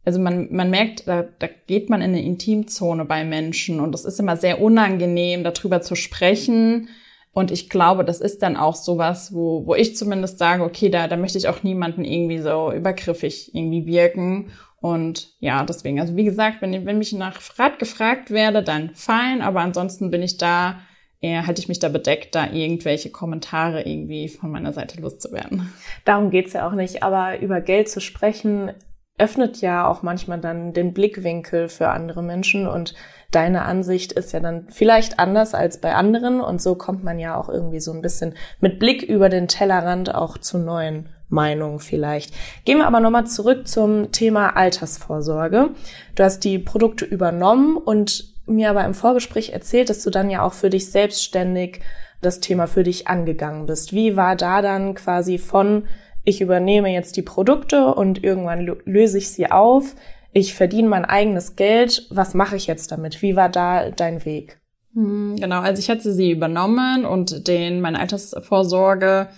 also 0.04 0.20
man, 0.20 0.48
man 0.50 0.70
merkt, 0.70 1.08
da, 1.08 1.24
da 1.38 1.48
geht 1.66 1.88
man 1.88 2.02
in 2.02 2.10
eine 2.10 2.22
Intimzone 2.22 3.04
bei 3.04 3.24
Menschen 3.24 3.80
und 3.80 3.92
das 3.92 4.04
ist 4.04 4.20
immer 4.20 4.36
sehr 4.36 4.60
unangenehm, 4.60 5.42
darüber 5.42 5.80
zu 5.80 5.94
sprechen. 5.94 6.88
Und 7.32 7.50
ich 7.50 7.70
glaube, 7.70 8.04
das 8.04 8.20
ist 8.20 8.42
dann 8.42 8.56
auch 8.56 8.74
sowas, 8.74 9.32
wo, 9.32 9.64
wo 9.64 9.74
ich 9.74 9.96
zumindest 9.96 10.38
sage, 10.38 10.64
okay, 10.64 10.88
da, 10.88 11.08
da 11.08 11.16
möchte 11.16 11.38
ich 11.38 11.48
auch 11.48 11.62
niemanden 11.62 12.04
irgendwie 12.04 12.38
so 12.38 12.72
übergriffig 12.72 13.54
irgendwie 13.54 13.86
wirken. 13.86 14.50
Und 14.80 15.28
ja, 15.40 15.64
deswegen, 15.64 16.00
also 16.00 16.14
wie 16.16 16.24
gesagt, 16.24 16.62
wenn, 16.62 16.86
wenn 16.86 16.98
mich 16.98 17.12
nach 17.12 17.40
Rat 17.58 17.78
gefragt 17.78 18.30
werde, 18.30 18.62
dann 18.62 18.90
fein, 18.94 19.42
aber 19.42 19.60
ansonsten 19.60 20.10
bin 20.10 20.22
ich 20.22 20.36
da, 20.38 20.80
eher 21.20 21.46
halte 21.46 21.60
ich 21.60 21.68
mich 21.68 21.80
da 21.80 21.88
bedeckt, 21.88 22.34
da 22.34 22.50
irgendwelche 22.50 23.10
Kommentare 23.10 23.82
irgendwie 23.82 24.28
von 24.28 24.50
meiner 24.50 24.72
Seite 24.72 25.00
loszuwerden. 25.00 25.72
Darum 26.04 26.30
geht's 26.30 26.52
ja 26.52 26.68
auch 26.68 26.74
nicht, 26.74 27.02
aber 27.02 27.40
über 27.40 27.60
Geld 27.60 27.88
zu 27.88 28.00
sprechen, 28.00 28.72
öffnet 29.18 29.60
ja 29.60 29.86
auch 29.88 30.02
manchmal 30.02 30.38
dann 30.38 30.72
den 30.72 30.94
Blickwinkel 30.94 31.68
für 31.68 31.88
andere 31.88 32.22
Menschen 32.22 32.68
und 32.68 32.94
deine 33.32 33.62
Ansicht 33.62 34.12
ist 34.12 34.32
ja 34.32 34.38
dann 34.38 34.68
vielleicht 34.70 35.18
anders 35.18 35.54
als 35.54 35.80
bei 35.80 35.94
anderen 35.94 36.40
und 36.40 36.62
so 36.62 36.76
kommt 36.76 37.02
man 37.02 37.18
ja 37.18 37.36
auch 37.36 37.48
irgendwie 37.48 37.80
so 37.80 37.92
ein 37.92 38.00
bisschen 38.00 38.34
mit 38.60 38.78
Blick 38.78 39.02
über 39.02 39.28
den 39.28 39.48
Tellerrand 39.48 40.14
auch 40.14 40.38
zu 40.38 40.58
neuen 40.58 41.08
Meinung 41.28 41.80
vielleicht. 41.80 42.32
Gehen 42.64 42.78
wir 42.78 42.86
aber 42.86 43.00
nochmal 43.00 43.26
zurück 43.26 43.68
zum 43.68 44.12
Thema 44.12 44.56
Altersvorsorge. 44.56 45.70
Du 46.14 46.22
hast 46.22 46.40
die 46.40 46.58
Produkte 46.58 47.04
übernommen 47.04 47.76
und 47.76 48.34
mir 48.46 48.70
aber 48.70 48.84
im 48.84 48.94
Vorgespräch 48.94 49.50
erzählt, 49.50 49.90
dass 49.90 50.02
du 50.02 50.10
dann 50.10 50.30
ja 50.30 50.42
auch 50.42 50.54
für 50.54 50.70
dich 50.70 50.90
selbstständig 50.90 51.80
das 52.20 52.40
Thema 52.40 52.66
für 52.66 52.82
dich 52.82 53.06
angegangen 53.06 53.66
bist. 53.66 53.92
Wie 53.92 54.16
war 54.16 54.36
da 54.36 54.62
dann 54.62 54.94
quasi 54.94 55.38
von 55.38 55.84
ich 56.24 56.40
übernehme 56.40 56.92
jetzt 56.92 57.16
die 57.16 57.22
Produkte 57.22 57.94
und 57.94 58.22
irgendwann 58.22 58.76
löse 58.84 59.18
ich 59.18 59.30
sie 59.30 59.50
auf 59.50 59.94
ich 60.32 60.54
verdiene 60.54 60.88
mein 60.88 61.04
eigenes 61.04 61.56
Geld, 61.56 62.06
was 62.10 62.34
mache 62.34 62.56
ich 62.56 62.66
jetzt 62.66 62.92
damit? 62.92 63.22
Wie 63.22 63.36
war 63.36 63.48
da 63.48 63.90
dein 63.90 64.24
Weg? 64.24 64.60
Hm, 64.94 65.36
genau, 65.36 65.60
also 65.60 65.80
ich 65.80 65.88
hätte 65.88 66.12
sie 66.12 66.30
übernommen 66.30 67.04
und 67.04 67.48
den, 67.48 67.80
meine 67.80 67.98
Altersvorsorge, 67.98 69.28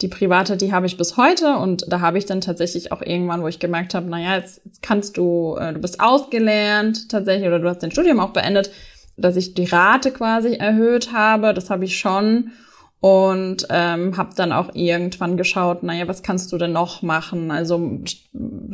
die 0.00 0.08
private, 0.08 0.56
die 0.56 0.72
habe 0.72 0.86
ich 0.86 0.96
bis 0.96 1.16
heute 1.16 1.56
und 1.56 1.90
da 1.92 2.00
habe 2.00 2.18
ich 2.18 2.26
dann 2.26 2.40
tatsächlich 2.40 2.92
auch 2.92 3.02
irgendwann, 3.02 3.42
wo 3.42 3.48
ich 3.48 3.58
gemerkt 3.58 3.94
habe, 3.94 4.08
naja, 4.08 4.36
jetzt, 4.36 4.60
jetzt 4.64 4.82
kannst 4.82 5.16
du, 5.16 5.56
äh, 5.58 5.72
du 5.72 5.80
bist 5.80 6.00
ausgelernt 6.00 7.08
tatsächlich 7.08 7.48
oder 7.48 7.58
du 7.58 7.68
hast 7.68 7.82
dein 7.82 7.90
Studium 7.90 8.20
auch 8.20 8.30
beendet, 8.30 8.70
dass 9.16 9.36
ich 9.36 9.54
die 9.54 9.64
Rate 9.64 10.12
quasi 10.12 10.54
erhöht 10.54 11.12
habe, 11.12 11.52
das 11.52 11.70
habe 11.70 11.84
ich 11.84 11.98
schon 11.98 12.52
und 13.00 13.66
ähm, 13.70 14.16
habe 14.16 14.34
dann 14.34 14.52
auch 14.52 14.74
irgendwann 14.74 15.36
geschaut, 15.36 15.82
naja, 15.82 16.08
was 16.08 16.22
kannst 16.22 16.52
du 16.52 16.58
denn 16.58 16.72
noch 16.72 17.02
machen? 17.02 17.50
Also 17.50 18.00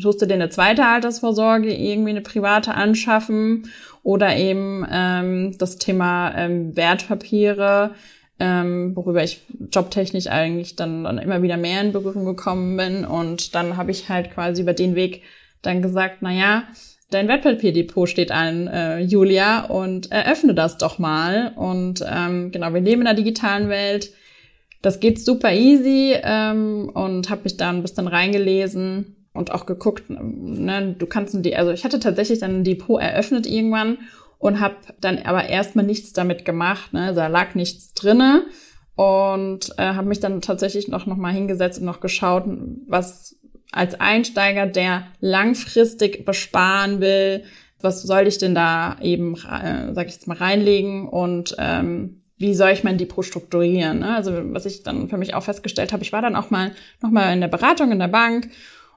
tust 0.01 0.23
du 0.23 0.27
dir 0.27 0.35
eine 0.35 0.49
zweite 0.49 0.87
Altersvorsorge 0.87 1.75
irgendwie 1.75 2.11
eine 2.11 2.23
private 2.23 2.75
anschaffen 2.75 3.71
oder 4.03 4.37
eben 4.37 4.87
ähm, 4.91 5.57
das 5.59 5.77
Thema 5.77 6.35
ähm, 6.37 6.75
Wertpapiere, 6.75 7.95
ähm, 8.41 8.97
worüber 8.97 9.23
ich 9.23 9.43
jobtechnisch 9.71 10.27
eigentlich 10.27 10.77
dann, 10.77 11.05
dann 11.05 11.19
immer 11.19 11.43
wieder 11.43 11.57
mehr 11.57 11.81
in 11.81 11.93
Berührung 11.93 12.25
gekommen 12.25 12.77
bin 12.77 13.05
und 13.05 13.55
dann 13.55 13.77
habe 13.77 13.91
ich 13.91 14.09
halt 14.09 14.33
quasi 14.33 14.63
über 14.63 14.73
den 14.73 14.95
Weg 14.95 15.23
dann 15.63 15.83
gesagt, 15.83 16.23
naja, 16.23 16.65
dein 17.11 17.29
Wertpapierdepot 17.29 18.09
steht 18.09 18.33
an, 18.33 18.67
äh, 18.67 19.01
Julia, 19.01 19.65
und 19.67 20.11
eröffne 20.11 20.55
das 20.55 20.79
doch 20.79 20.99
mal. 20.99 21.53
Und 21.57 22.05
ähm, 22.07 22.51
genau, 22.51 22.75
wir 22.75 22.81
leben 22.81 23.03
in 23.03 23.07
der 23.07 23.15
digitalen 23.15 23.69
Welt. 23.69 24.11
Das 24.83 25.01
geht 25.01 25.19
super 25.19 25.53
easy 25.53 26.15
ähm, 26.23 26.91
und 26.93 27.31
habe 27.31 27.43
mich 27.45 27.57
da 27.57 27.71
ein 27.71 27.83
bisschen 27.83 28.09
reingelesen 28.09 29.17
und 29.33 29.51
auch 29.51 29.65
geguckt, 29.65 30.05
ne, 30.09 30.95
du 30.99 31.07
kannst 31.07 31.35
die, 31.45 31.57
also 31.57 31.73
ich 31.73 31.85
hatte 31.85 32.01
tatsächlich 32.01 32.41
dann 32.41 32.61
ein 32.61 32.65
Depot 32.65 33.01
eröffnet 33.01 33.47
irgendwann 33.47 33.99
und 34.45 34.61
habe 34.61 34.77
dann 35.01 35.21
aber 35.21 35.49
erstmal 35.49 35.87
nichts 35.87 36.13
damit 36.13 36.45
gemacht, 36.45 36.93
ne, 36.93 37.07
also 37.07 37.21
da 37.21 37.29
lag 37.29 37.55
nichts 37.55 37.95
drinne 37.95 38.45
und 38.95 39.71
äh, 39.79 39.95
habe 39.95 40.07
mich 40.07 40.21
dann 40.21 40.43
tatsächlich 40.43 40.87
noch 40.87 41.07
noch 41.07 41.17
mal 41.17 41.33
hingesetzt 41.33 41.79
und 41.79 41.87
noch 41.87 42.01
geschaut, 42.01 42.45
was 42.87 43.39
als 43.73 43.99
Einsteiger, 43.99 44.67
der 44.67 45.07
langfristig 45.21 46.27
besparen 46.27 47.01
will, 47.01 47.45
was 47.81 48.03
soll 48.03 48.27
ich 48.27 48.37
denn 48.37 48.55
da 48.55 48.99
eben, 49.01 49.35
äh, 49.35 49.95
sag 49.95 50.09
ich 50.09 50.13
jetzt 50.13 50.29
mal, 50.29 50.37
reinlegen 50.37 51.09
und 51.09 51.57
ähm, 51.59 52.21
wie 52.37 52.55
soll 52.55 52.73
ich 52.73 52.85
mein 52.85 52.99
Depot 52.99 53.25
strukturieren? 53.25 54.01
Ne? 54.01 54.15
Also 54.15 54.33
was 54.53 54.67
ich 54.67 54.83
dann 54.83 55.09
für 55.09 55.17
mich 55.17 55.33
auch 55.33 55.45
festgestellt 55.45 55.95
habe, 55.95 56.03
ich 56.03 56.13
war 56.13 56.21
dann 56.21 56.37
auch 56.37 56.51
mal 56.51 56.73
noch 57.01 57.11
mal 57.11 57.33
in 57.33 57.41
der 57.41 57.49
Beratung 57.49 57.93
in 57.93 57.99
der 57.99 58.09
Bank 58.09 58.51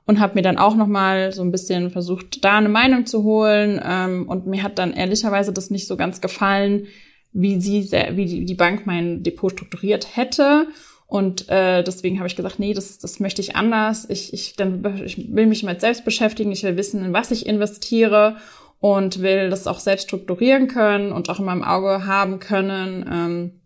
und 0.07 0.19
habe 0.19 0.35
mir 0.35 0.41
dann 0.41 0.57
auch 0.57 0.75
noch 0.75 0.87
mal 0.87 1.31
so 1.31 1.43
ein 1.43 1.51
bisschen 1.51 1.91
versucht, 1.91 2.43
da 2.43 2.57
eine 2.57 2.69
Meinung 2.69 3.05
zu 3.05 3.23
holen 3.23 3.79
ähm, 3.85 4.27
und 4.27 4.47
mir 4.47 4.63
hat 4.63 4.79
dann 4.79 4.93
ehrlicherweise 4.93 5.53
das 5.53 5.69
nicht 5.69 5.85
so 5.85 5.97
ganz 5.97 6.21
gefallen, 6.21 6.87
wie 7.33 7.61
sie 7.61 7.91
wie 8.13 8.45
die 8.45 8.55
Bank 8.55 8.87
mein 8.87 9.21
Depot 9.21 9.51
strukturiert 9.51 10.15
hätte 10.15 10.67
und 11.07 11.47
äh, 11.47 11.83
deswegen 11.83 12.19
habe 12.19 12.27
ich 12.27 12.35
gesagt, 12.35 12.59
nee, 12.59 12.73
das, 12.73 12.99
das 12.99 13.21
möchte 13.21 13.41
ich 13.41 13.55
anders. 13.55 14.05
Ich, 14.09 14.33
ich, 14.33 14.55
dann, 14.57 14.83
ich 15.05 15.33
will 15.33 15.45
mich 15.45 15.63
mit 15.63 15.79
selbst 15.79 16.03
beschäftigen, 16.03 16.51
ich 16.51 16.63
will 16.63 16.75
wissen, 16.75 17.03
in 17.03 17.13
was 17.13 17.31
ich 17.31 17.45
investiere 17.45 18.35
und 18.79 19.21
will 19.21 19.49
das 19.49 19.67
auch 19.67 19.79
selbst 19.79 20.03
strukturieren 20.03 20.67
können 20.67 21.13
und 21.13 21.29
auch 21.29 21.39
in 21.39 21.45
meinem 21.45 21.63
Auge 21.63 22.05
haben 22.05 22.39
können. 22.39 23.05
Ähm, 23.09 23.61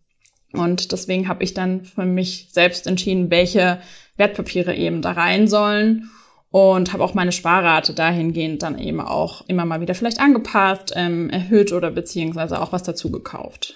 und 0.53 0.91
deswegen 0.91 1.27
habe 1.27 1.43
ich 1.43 1.55
dann 1.55 1.83
für 1.83 2.05
mich 2.05 2.49
selbst 2.51 2.85
entschieden, 2.85 3.31
welche 3.31 3.79
Wertpapiere 4.17 4.75
eben 4.75 5.01
da 5.01 5.13
rein 5.13 5.47
sollen 5.47 6.11
und 6.51 6.91
habe 6.91 7.03
auch 7.03 7.13
meine 7.13 7.31
Sparrate 7.31 7.93
dahingehend 7.93 8.61
dann 8.61 8.77
eben 8.77 8.99
auch 8.99 9.43
immer 9.47 9.65
mal 9.65 9.81
wieder 9.81 9.95
vielleicht 9.95 10.19
angepasst, 10.19 10.93
ähm, 10.95 11.29
erhöht 11.29 11.71
oder 11.71 11.91
beziehungsweise 11.91 12.61
auch 12.61 12.73
was 12.73 12.83
dazu 12.83 13.09
gekauft. 13.09 13.75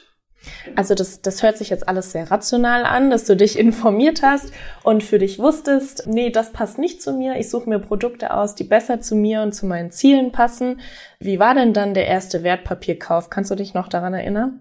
Also 0.75 0.94
das, 0.94 1.22
das 1.22 1.41
hört 1.41 1.58
sich 1.58 1.70
jetzt 1.70 1.88
alles 1.88 2.12
sehr 2.12 2.29
rational 2.29 2.84
an, 2.84 3.10
dass 3.10 3.25
du 3.25 3.36
dich 3.36 3.58
informiert 3.58 4.22
hast 4.22 4.51
und 4.84 5.03
für 5.03 5.17
dich 5.17 5.39
wusstest, 5.39 6.05
nee, 6.05 6.29
das 6.29 6.51
passt 6.51 6.77
nicht 6.77 7.01
zu 7.01 7.13
mir. 7.13 7.39
Ich 7.39 7.50
suche 7.50 7.67
mir 7.70 7.79
Produkte 7.79 8.32
aus, 8.32 8.53
die 8.53 8.63
besser 8.63 9.01
zu 9.01 9.15
mir 9.15 9.41
und 9.41 9.53
zu 9.53 9.65
meinen 9.65 9.89
Zielen 9.89 10.32
passen. 10.32 10.82
Wie 11.20 11.39
war 11.39 11.55
denn 11.55 11.74
dann 11.74 11.94
der 11.96 12.08
erste 12.08 12.44
Wertpapierkauf? 12.44 13.32
Kannst 13.32 13.50
du 13.50 13.55
dich 13.55 13.74
noch 13.74 13.88
daran 13.88 14.13
erinnern? 14.13 14.60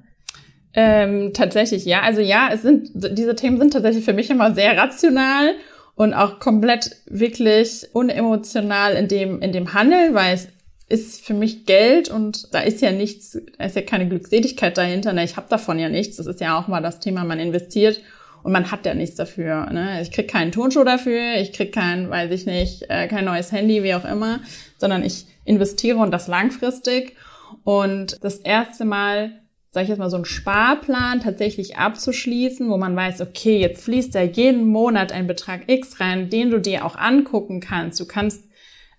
Ähm, 0.73 1.33
tatsächlich, 1.35 1.85
ja. 1.85 2.01
Also 2.01 2.21
ja, 2.21 2.49
es 2.53 2.63
sind, 2.63 2.91
diese 2.95 3.35
Themen 3.35 3.59
sind 3.59 3.73
tatsächlich 3.73 4.05
für 4.05 4.13
mich 4.13 4.31
immer 4.31 4.55
sehr 4.55 4.77
rational 4.77 5.55
und 5.97 6.15
auch 6.15 6.41
komplett 6.41 6.97
wirklich 7.07 7.89
unemotional 7.93 8.95
in 8.95 9.09
dem, 9.09 9.41
in 9.41 9.53
dem 9.53 9.75
Handeln, 9.75 10.15
weil 10.15 10.35
es 10.35 10.49
ist 10.89 11.25
für 11.25 11.35
mich 11.35 11.67
Geld 11.67 12.09
und 12.09 12.53
da 12.53 12.61
ist 12.61 12.83
ja 12.83 12.93
nichts, 12.93 13.39
da 13.59 13.65
ist 13.65 13.77
ja 13.77 13.83
keine 13.83 14.09
Glückseligkeit 14.09 14.77
dahinter. 14.77 15.13
Ne? 15.13 15.25
Ich 15.25 15.37
habe 15.37 15.49
davon 15.49 15.79
ja 15.79 15.89
nichts. 15.89 16.17
Das 16.17 16.27
ist 16.27 16.41
ja 16.41 16.59
auch 16.59 16.69
mal 16.69 16.83
das 16.83 17.01
Thema, 17.01 17.25
man 17.25 17.39
investiert 17.39 18.01
und 18.43 18.53
man 18.53 18.71
hat 18.71 18.85
ja 18.85 18.95
nichts 18.95 19.17
dafür. 19.17 19.71
Ne? 19.71 20.03
Ich 20.03 20.11
krieg 20.11 20.29
keinen 20.29 20.53
Tonschuh 20.53 20.85
dafür, 20.85 21.37
ich 21.37 21.53
krieg 21.53 21.73
kein, 21.73 22.11
weiß 22.11 22.31
ich 22.33 22.45
nicht, 22.45 22.85
äh, 22.91 23.09
kein 23.09 23.25
neues 23.25 23.51
Handy, 23.51 23.83
wie 23.83 23.95
auch 23.95 24.05
immer, 24.05 24.41
sondern 24.79 25.03
ich 25.03 25.27
investiere 25.45 25.99
und 25.99 26.11
das 26.11 26.29
langfristig. 26.29 27.17
Und 27.63 28.23
das 28.23 28.39
erste 28.39 28.85
Mal, 28.85 29.33
sage 29.75 29.85
ich 29.85 29.89
jetzt 29.89 29.99
mal, 29.99 30.09
so 30.09 30.17
einen 30.17 30.25
Sparplan 30.25 31.19
tatsächlich 31.21 31.77
abzuschließen, 31.77 32.71
wo 32.71 32.77
man 32.77 32.95
weiß, 32.95 33.21
okay, 33.21 33.59
jetzt 33.59 33.83
fließt 33.83 34.15
da 34.15 34.23
jeden 34.23 34.69
Monat 34.69 35.11
ein 35.11 35.27
Betrag 35.27 35.63
X 35.67 35.99
rein, 35.99 36.31
den 36.31 36.51
du 36.51 36.61
dir 36.61 36.85
auch 36.85 36.95
angucken 36.95 37.59
kannst. 37.59 37.99
Du 37.99 38.07
kannst 38.07 38.45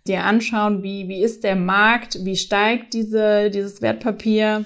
dir 0.06 0.26
anschauen, 0.26 0.84
wie, 0.84 1.08
wie 1.08 1.24
ist 1.24 1.46
der 1.46 1.56
Markt, 1.56 2.26
wie 2.26 2.36
steigt 2.36 2.94
diese, 2.94 3.50
dieses 3.52 3.82
Wertpapier, 3.82 4.66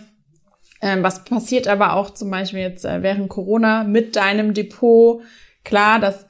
ähm, 0.82 1.04
was 1.04 1.26
passiert 1.26 1.68
aber 1.68 1.94
auch 1.94 2.10
zum 2.10 2.32
Beispiel 2.32 2.62
jetzt 2.62 2.86
äh, 2.86 3.04
während 3.04 3.30
Corona 3.30 3.84
mit 3.84 4.16
deinem 4.16 4.56
Depot. 4.56 5.22
Klar, 5.64 6.00
dass 6.00 6.26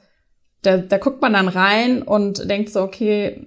da, 0.60 0.76
da 0.76 0.98
guckt 0.98 1.22
man 1.22 1.32
dann 1.32 1.48
rein 1.48 2.02
und 2.02 2.50
denkt 2.50 2.68
so, 2.68 2.82
okay, 2.82 3.46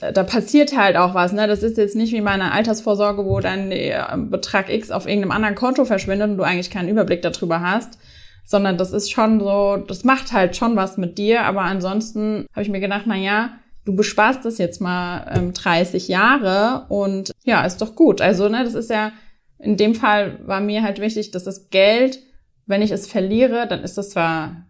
da, 0.00 0.22
passiert 0.22 0.76
halt 0.76 0.96
auch 0.96 1.14
was. 1.14 1.32
Ne? 1.32 1.46
Das 1.46 1.62
ist 1.62 1.76
jetzt 1.76 1.96
nicht 1.96 2.12
wie 2.12 2.20
meine 2.20 2.52
Altersvorsorge, 2.52 3.24
wo 3.24 3.40
dann 3.40 3.70
der 3.70 4.16
Betrag 4.16 4.72
X 4.72 4.90
auf 4.90 5.06
irgendeinem 5.06 5.32
anderen 5.32 5.54
Konto 5.54 5.84
verschwindet 5.84 6.30
und 6.30 6.36
du 6.36 6.44
eigentlich 6.44 6.70
keinen 6.70 6.88
Überblick 6.88 7.22
darüber 7.22 7.60
hast, 7.60 7.98
sondern 8.44 8.78
das 8.78 8.92
ist 8.92 9.10
schon 9.10 9.40
so, 9.40 9.76
das 9.76 10.04
macht 10.04 10.32
halt 10.32 10.56
schon 10.56 10.76
was 10.76 10.96
mit 10.96 11.18
dir. 11.18 11.42
Aber 11.42 11.62
ansonsten 11.62 12.46
habe 12.52 12.62
ich 12.62 12.68
mir 12.68 12.80
gedacht, 12.80 13.04
na 13.06 13.16
ja, 13.16 13.58
du 13.84 13.96
besparst 13.96 14.44
das 14.44 14.58
jetzt 14.58 14.80
mal 14.80 15.32
ähm, 15.34 15.52
30 15.52 16.08
Jahre 16.08 16.86
und 16.88 17.32
ja, 17.44 17.64
ist 17.64 17.80
doch 17.80 17.94
gut. 17.94 18.20
Also, 18.20 18.48
ne, 18.48 18.62
das 18.64 18.74
ist 18.74 18.90
ja, 18.90 19.12
in 19.58 19.76
dem 19.76 19.94
Fall 19.94 20.38
war 20.46 20.60
mir 20.60 20.82
halt 20.82 21.00
wichtig, 21.00 21.30
dass 21.30 21.44
das 21.44 21.70
Geld, 21.70 22.20
wenn 22.66 22.82
ich 22.82 22.90
es 22.90 23.06
verliere, 23.06 23.66
dann 23.66 23.82
ist 23.82 23.98
das 23.98 24.10
zwar 24.10 24.66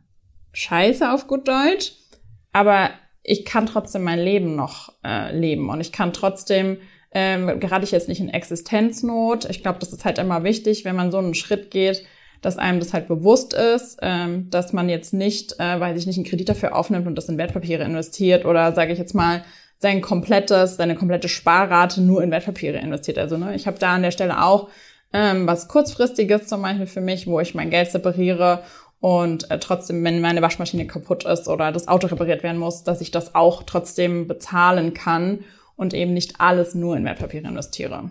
scheiße 0.52 1.10
auf 1.10 1.26
gut 1.26 1.48
Deutsch, 1.48 1.92
aber 2.52 2.90
ich 3.28 3.44
kann 3.44 3.66
trotzdem 3.66 4.02
mein 4.02 4.18
Leben 4.18 4.56
noch 4.56 4.94
äh, 5.04 5.36
leben 5.36 5.68
und 5.68 5.80
ich 5.80 5.92
kann 5.92 6.12
trotzdem, 6.12 6.78
ähm, 7.12 7.60
gerade 7.60 7.84
ich 7.84 7.90
jetzt 7.90 8.08
nicht 8.08 8.20
in 8.20 8.28
Existenznot, 8.30 9.44
ich 9.50 9.62
glaube, 9.62 9.78
das 9.78 9.92
ist 9.92 10.04
halt 10.04 10.18
immer 10.18 10.44
wichtig, 10.44 10.84
wenn 10.84 10.96
man 10.96 11.10
so 11.10 11.18
einen 11.18 11.34
Schritt 11.34 11.70
geht, 11.70 12.04
dass 12.40 12.56
einem 12.56 12.80
das 12.80 12.94
halt 12.94 13.08
bewusst 13.08 13.52
ist, 13.52 13.98
ähm, 14.00 14.48
dass 14.50 14.72
man 14.72 14.88
jetzt 14.88 15.12
nicht, 15.12 15.58
äh, 15.58 15.78
weil 15.78 15.94
sich 15.94 16.06
nicht 16.06 16.16
einen 16.16 16.24
Kredit 16.24 16.48
dafür 16.48 16.74
aufnimmt 16.74 17.06
und 17.06 17.16
das 17.16 17.28
in 17.28 17.36
Wertpapiere 17.36 17.84
investiert 17.84 18.44
oder 18.44 18.72
sage 18.72 18.92
ich 18.92 18.98
jetzt 18.98 19.14
mal 19.14 19.44
sein 19.78 20.00
komplettes, 20.00 20.76
seine 20.76 20.94
komplette 20.94 21.28
Sparrate 21.28 22.00
nur 22.00 22.22
in 22.22 22.30
Wertpapiere 22.30 22.78
investiert. 22.78 23.18
Also 23.18 23.36
ne, 23.36 23.54
ich 23.54 23.66
habe 23.66 23.78
da 23.78 23.94
an 23.94 24.02
der 24.02 24.10
Stelle 24.10 24.42
auch 24.42 24.68
ähm, 25.12 25.46
was 25.46 25.68
kurzfristiges 25.68 26.46
zum 26.46 26.62
Beispiel 26.62 26.86
für 26.86 27.00
mich, 27.00 27.26
wo 27.26 27.40
ich 27.40 27.54
mein 27.54 27.70
Geld 27.70 27.90
separiere 27.90 28.62
und 29.00 29.50
äh, 29.50 29.58
trotzdem, 29.58 30.02
wenn 30.04 30.20
meine 30.20 30.42
Waschmaschine 30.42 30.86
kaputt 30.86 31.24
ist 31.24 31.48
oder 31.48 31.70
das 31.70 31.88
Auto 31.88 32.08
repariert 32.08 32.42
werden 32.42 32.58
muss, 32.58 32.82
dass 32.82 33.00
ich 33.00 33.10
das 33.10 33.34
auch 33.34 33.62
trotzdem 33.62 34.26
bezahlen 34.26 34.94
kann 34.94 35.44
und 35.76 35.94
eben 35.94 36.12
nicht 36.12 36.40
alles 36.40 36.74
nur 36.74 36.96
in 36.96 37.04
Wertpapiere 37.04 37.46
investiere. 37.46 38.10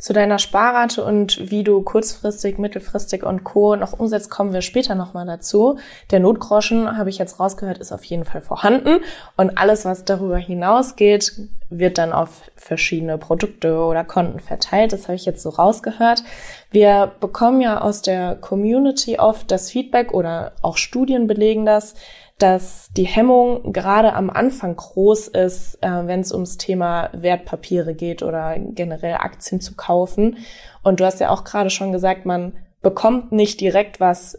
Zu 0.00 0.14
deiner 0.14 0.38
Sparrate 0.38 1.04
und 1.04 1.50
wie 1.50 1.62
du 1.62 1.82
kurzfristig, 1.82 2.56
mittelfristig 2.56 3.22
und 3.22 3.44
Co. 3.44 3.76
noch 3.76 3.92
umsetzt, 3.92 4.30
kommen 4.30 4.54
wir 4.54 4.62
später 4.62 4.94
nochmal 4.94 5.26
dazu. 5.26 5.78
Der 6.10 6.20
Notgroschen, 6.20 6.96
habe 6.96 7.10
ich 7.10 7.18
jetzt 7.18 7.38
rausgehört, 7.38 7.76
ist 7.76 7.92
auf 7.92 8.02
jeden 8.04 8.24
Fall 8.24 8.40
vorhanden. 8.40 9.00
Und 9.36 9.58
alles, 9.58 9.84
was 9.84 10.06
darüber 10.06 10.38
hinausgeht, 10.38 11.34
wird 11.68 11.98
dann 11.98 12.14
auf 12.14 12.50
verschiedene 12.56 13.18
Produkte 13.18 13.76
oder 13.76 14.02
Konten 14.02 14.40
verteilt. 14.40 14.94
Das 14.94 15.02
habe 15.02 15.16
ich 15.16 15.26
jetzt 15.26 15.42
so 15.42 15.50
rausgehört. 15.50 16.22
Wir 16.70 17.12
bekommen 17.20 17.60
ja 17.60 17.82
aus 17.82 18.00
der 18.00 18.36
Community 18.36 19.18
oft 19.18 19.50
das 19.50 19.70
Feedback 19.70 20.14
oder 20.14 20.52
auch 20.62 20.78
Studien 20.78 21.26
belegen 21.26 21.66
das, 21.66 21.94
dass 22.42 22.88
die 22.96 23.06
Hemmung 23.06 23.72
gerade 23.72 24.14
am 24.14 24.30
Anfang 24.30 24.74
groß 24.74 25.28
ist, 25.28 25.78
äh, 25.82 26.06
wenn 26.06 26.20
es 26.20 26.32
ums 26.32 26.56
Thema 26.56 27.10
Wertpapiere 27.12 27.94
geht 27.94 28.22
oder 28.22 28.56
generell 28.58 29.14
Aktien 29.14 29.60
zu 29.60 29.74
kaufen. 29.76 30.38
Und 30.82 31.00
du 31.00 31.04
hast 31.04 31.20
ja 31.20 31.30
auch 31.30 31.44
gerade 31.44 31.70
schon 31.70 31.92
gesagt, 31.92 32.26
man 32.26 32.54
bekommt 32.82 33.32
nicht 33.32 33.60
direkt 33.60 34.00
was 34.00 34.38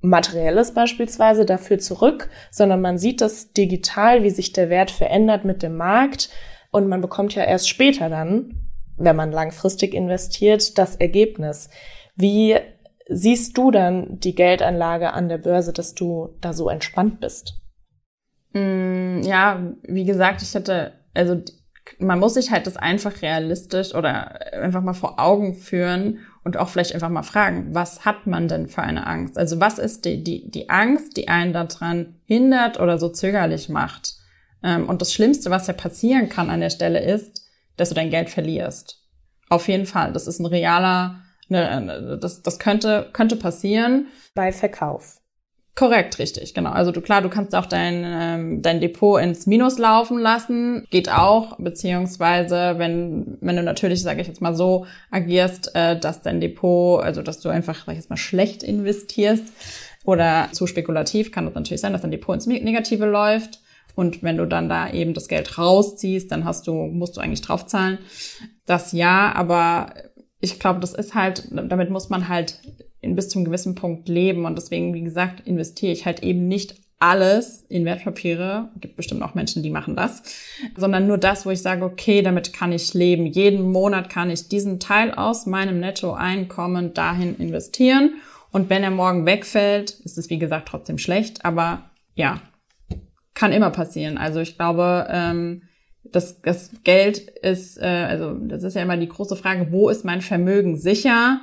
Materielles 0.00 0.72
beispielsweise 0.72 1.44
dafür 1.44 1.78
zurück, 1.78 2.28
sondern 2.50 2.80
man 2.80 2.98
sieht 2.98 3.20
das 3.20 3.52
digital, 3.52 4.22
wie 4.22 4.30
sich 4.30 4.52
der 4.52 4.70
Wert 4.70 4.90
verändert 4.90 5.44
mit 5.44 5.62
dem 5.62 5.76
Markt 5.76 6.30
und 6.70 6.88
man 6.88 7.00
bekommt 7.00 7.34
ja 7.34 7.44
erst 7.44 7.68
später 7.68 8.08
dann, 8.08 8.68
wenn 8.96 9.16
man 9.16 9.32
langfristig 9.32 9.94
investiert, 9.94 10.78
das 10.78 10.96
Ergebnis. 10.96 11.70
Wie 12.14 12.56
siehst 13.08 13.56
du 13.56 13.70
dann 13.70 14.18
die 14.20 14.34
Geldanlage 14.34 15.12
an 15.12 15.28
der 15.28 15.38
Börse, 15.38 15.72
dass 15.72 15.94
du 15.94 16.36
da 16.40 16.52
so 16.52 16.68
entspannt 16.68 17.20
bist? 17.20 17.54
Mm, 18.52 19.22
ja, 19.22 19.74
wie 19.82 20.04
gesagt, 20.04 20.42
ich 20.42 20.54
hatte, 20.54 20.92
also 21.14 21.40
man 21.98 22.18
muss 22.18 22.34
sich 22.34 22.50
halt 22.50 22.66
das 22.66 22.76
einfach 22.76 23.22
realistisch 23.22 23.94
oder 23.94 24.52
einfach 24.54 24.82
mal 24.82 24.92
vor 24.92 25.20
Augen 25.20 25.54
führen 25.54 26.18
und 26.42 26.56
auch 26.56 26.68
vielleicht 26.68 26.94
einfach 26.94 27.08
mal 27.08 27.22
fragen, 27.22 27.74
was 27.74 28.04
hat 28.04 28.26
man 28.26 28.48
denn 28.48 28.68
für 28.68 28.82
eine 28.82 29.06
Angst? 29.06 29.38
Also 29.38 29.60
was 29.60 29.78
ist 29.78 30.04
die, 30.04 30.22
die, 30.22 30.50
die 30.50 30.68
Angst, 30.68 31.16
die 31.16 31.28
einen 31.28 31.52
daran 31.52 32.16
hindert 32.24 32.80
oder 32.80 32.98
so 32.98 33.08
zögerlich 33.08 33.68
macht? 33.68 34.14
Ähm, 34.62 34.88
und 34.88 35.00
das 35.00 35.12
Schlimmste, 35.12 35.50
was 35.50 35.66
ja 35.66 35.74
passieren 35.74 36.28
kann 36.28 36.50
an 36.50 36.60
der 36.60 36.70
Stelle 36.70 37.00
ist, 37.00 37.42
dass 37.76 37.90
du 37.90 37.94
dein 37.94 38.10
Geld 38.10 38.30
verlierst. 38.30 39.02
Auf 39.48 39.68
jeden 39.68 39.86
Fall. 39.86 40.12
Das 40.12 40.26
ist 40.26 40.40
ein 40.40 40.46
realer, 40.46 41.22
das, 41.48 42.42
das 42.42 42.58
könnte, 42.58 43.08
könnte 43.12 43.36
passieren. 43.36 44.08
Bei 44.34 44.52
Verkauf. 44.52 45.20
Korrekt, 45.76 46.18
richtig, 46.18 46.54
genau. 46.54 46.70
Also 46.70 46.90
du 46.90 47.02
klar, 47.02 47.20
du 47.20 47.28
kannst 47.28 47.54
auch 47.54 47.66
dein 47.66 48.02
ähm, 48.02 48.62
dein 48.62 48.80
Depot 48.80 49.20
ins 49.20 49.46
Minus 49.46 49.76
laufen 49.76 50.18
lassen, 50.18 50.86
geht 50.90 51.12
auch, 51.12 51.58
beziehungsweise 51.58 52.76
wenn 52.78 53.36
wenn 53.42 53.56
du 53.56 53.62
natürlich, 53.62 54.02
sage 54.02 54.22
ich 54.22 54.26
jetzt 54.26 54.40
mal 54.40 54.54
so, 54.54 54.86
agierst, 55.10 55.74
äh, 55.74 56.00
dass 56.00 56.22
dein 56.22 56.40
Depot, 56.40 57.02
also 57.02 57.20
dass 57.20 57.40
du 57.40 57.50
einfach, 57.50 57.84
sag 57.84 57.92
ich 57.92 57.98
jetzt 57.98 58.08
mal, 58.08 58.16
schlecht 58.16 58.62
investierst 58.62 59.44
oder 60.06 60.48
zu 60.52 60.66
spekulativ, 60.66 61.30
kann 61.30 61.46
es 61.46 61.54
natürlich 61.54 61.82
sein, 61.82 61.92
dass 61.92 62.00
dein 62.00 62.10
Depot 62.10 62.34
ins 62.34 62.46
Negative 62.46 63.04
läuft. 63.04 63.60
Und 63.94 64.22
wenn 64.22 64.38
du 64.38 64.46
dann 64.46 64.70
da 64.70 64.90
eben 64.90 65.12
das 65.12 65.28
Geld 65.28 65.58
rausziehst, 65.58 66.30
dann 66.30 66.44
hast 66.46 66.66
du, 66.66 66.72
musst 66.72 67.16
du 67.16 67.20
eigentlich 67.20 67.40
draufzahlen. 67.42 67.98
Das 68.64 68.92
ja, 68.92 69.32
aber 69.34 69.92
ich 70.40 70.58
glaube, 70.58 70.80
das 70.80 70.94
ist 70.94 71.14
halt, 71.14 71.48
damit 71.50 71.90
muss 71.90 72.08
man 72.08 72.28
halt 72.28 72.60
in 73.00 73.16
bis 73.16 73.28
zum 73.28 73.44
gewissen 73.44 73.74
Punkt 73.74 74.08
leben. 74.08 74.44
Und 74.44 74.56
deswegen, 74.56 74.94
wie 74.94 75.02
gesagt, 75.02 75.46
investiere 75.46 75.92
ich 75.92 76.06
halt 76.06 76.22
eben 76.22 76.48
nicht 76.48 76.76
alles 76.98 77.64
in 77.68 77.84
Wertpapiere. 77.84 78.70
Gibt 78.80 78.96
bestimmt 78.96 79.22
auch 79.22 79.34
Menschen, 79.34 79.62
die 79.62 79.70
machen 79.70 79.96
das. 79.96 80.22
Sondern 80.76 81.06
nur 81.06 81.18
das, 81.18 81.46
wo 81.46 81.50
ich 81.50 81.62
sage, 81.62 81.84
okay, 81.84 82.22
damit 82.22 82.52
kann 82.52 82.72
ich 82.72 82.94
leben. 82.94 83.26
Jeden 83.26 83.70
Monat 83.70 84.08
kann 84.08 84.30
ich 84.30 84.48
diesen 84.48 84.80
Teil 84.80 85.12
aus 85.12 85.46
meinem 85.46 85.80
Nettoeinkommen 85.80 86.94
dahin 86.94 87.36
investieren. 87.36 88.14
Und 88.50 88.70
wenn 88.70 88.82
er 88.82 88.90
morgen 88.90 89.26
wegfällt, 89.26 89.90
ist 89.90 90.16
es 90.16 90.30
wie 90.30 90.38
gesagt 90.38 90.68
trotzdem 90.68 90.98
schlecht. 90.98 91.44
Aber 91.44 91.90
ja, 92.14 92.40
kann 93.34 93.52
immer 93.52 93.70
passieren. 93.70 94.16
Also 94.16 94.40
ich 94.40 94.56
glaube, 94.56 95.06
ähm, 95.10 95.62
das, 96.12 96.40
das 96.42 96.70
Geld 96.84 97.18
ist, 97.18 97.78
äh, 97.78 97.86
also 97.86 98.34
das 98.34 98.62
ist 98.62 98.74
ja 98.74 98.82
immer 98.82 98.96
die 98.96 99.08
große 99.08 99.36
Frage, 99.36 99.68
wo 99.70 99.88
ist 99.88 100.04
mein 100.04 100.20
Vermögen 100.20 100.76
sicher? 100.76 101.40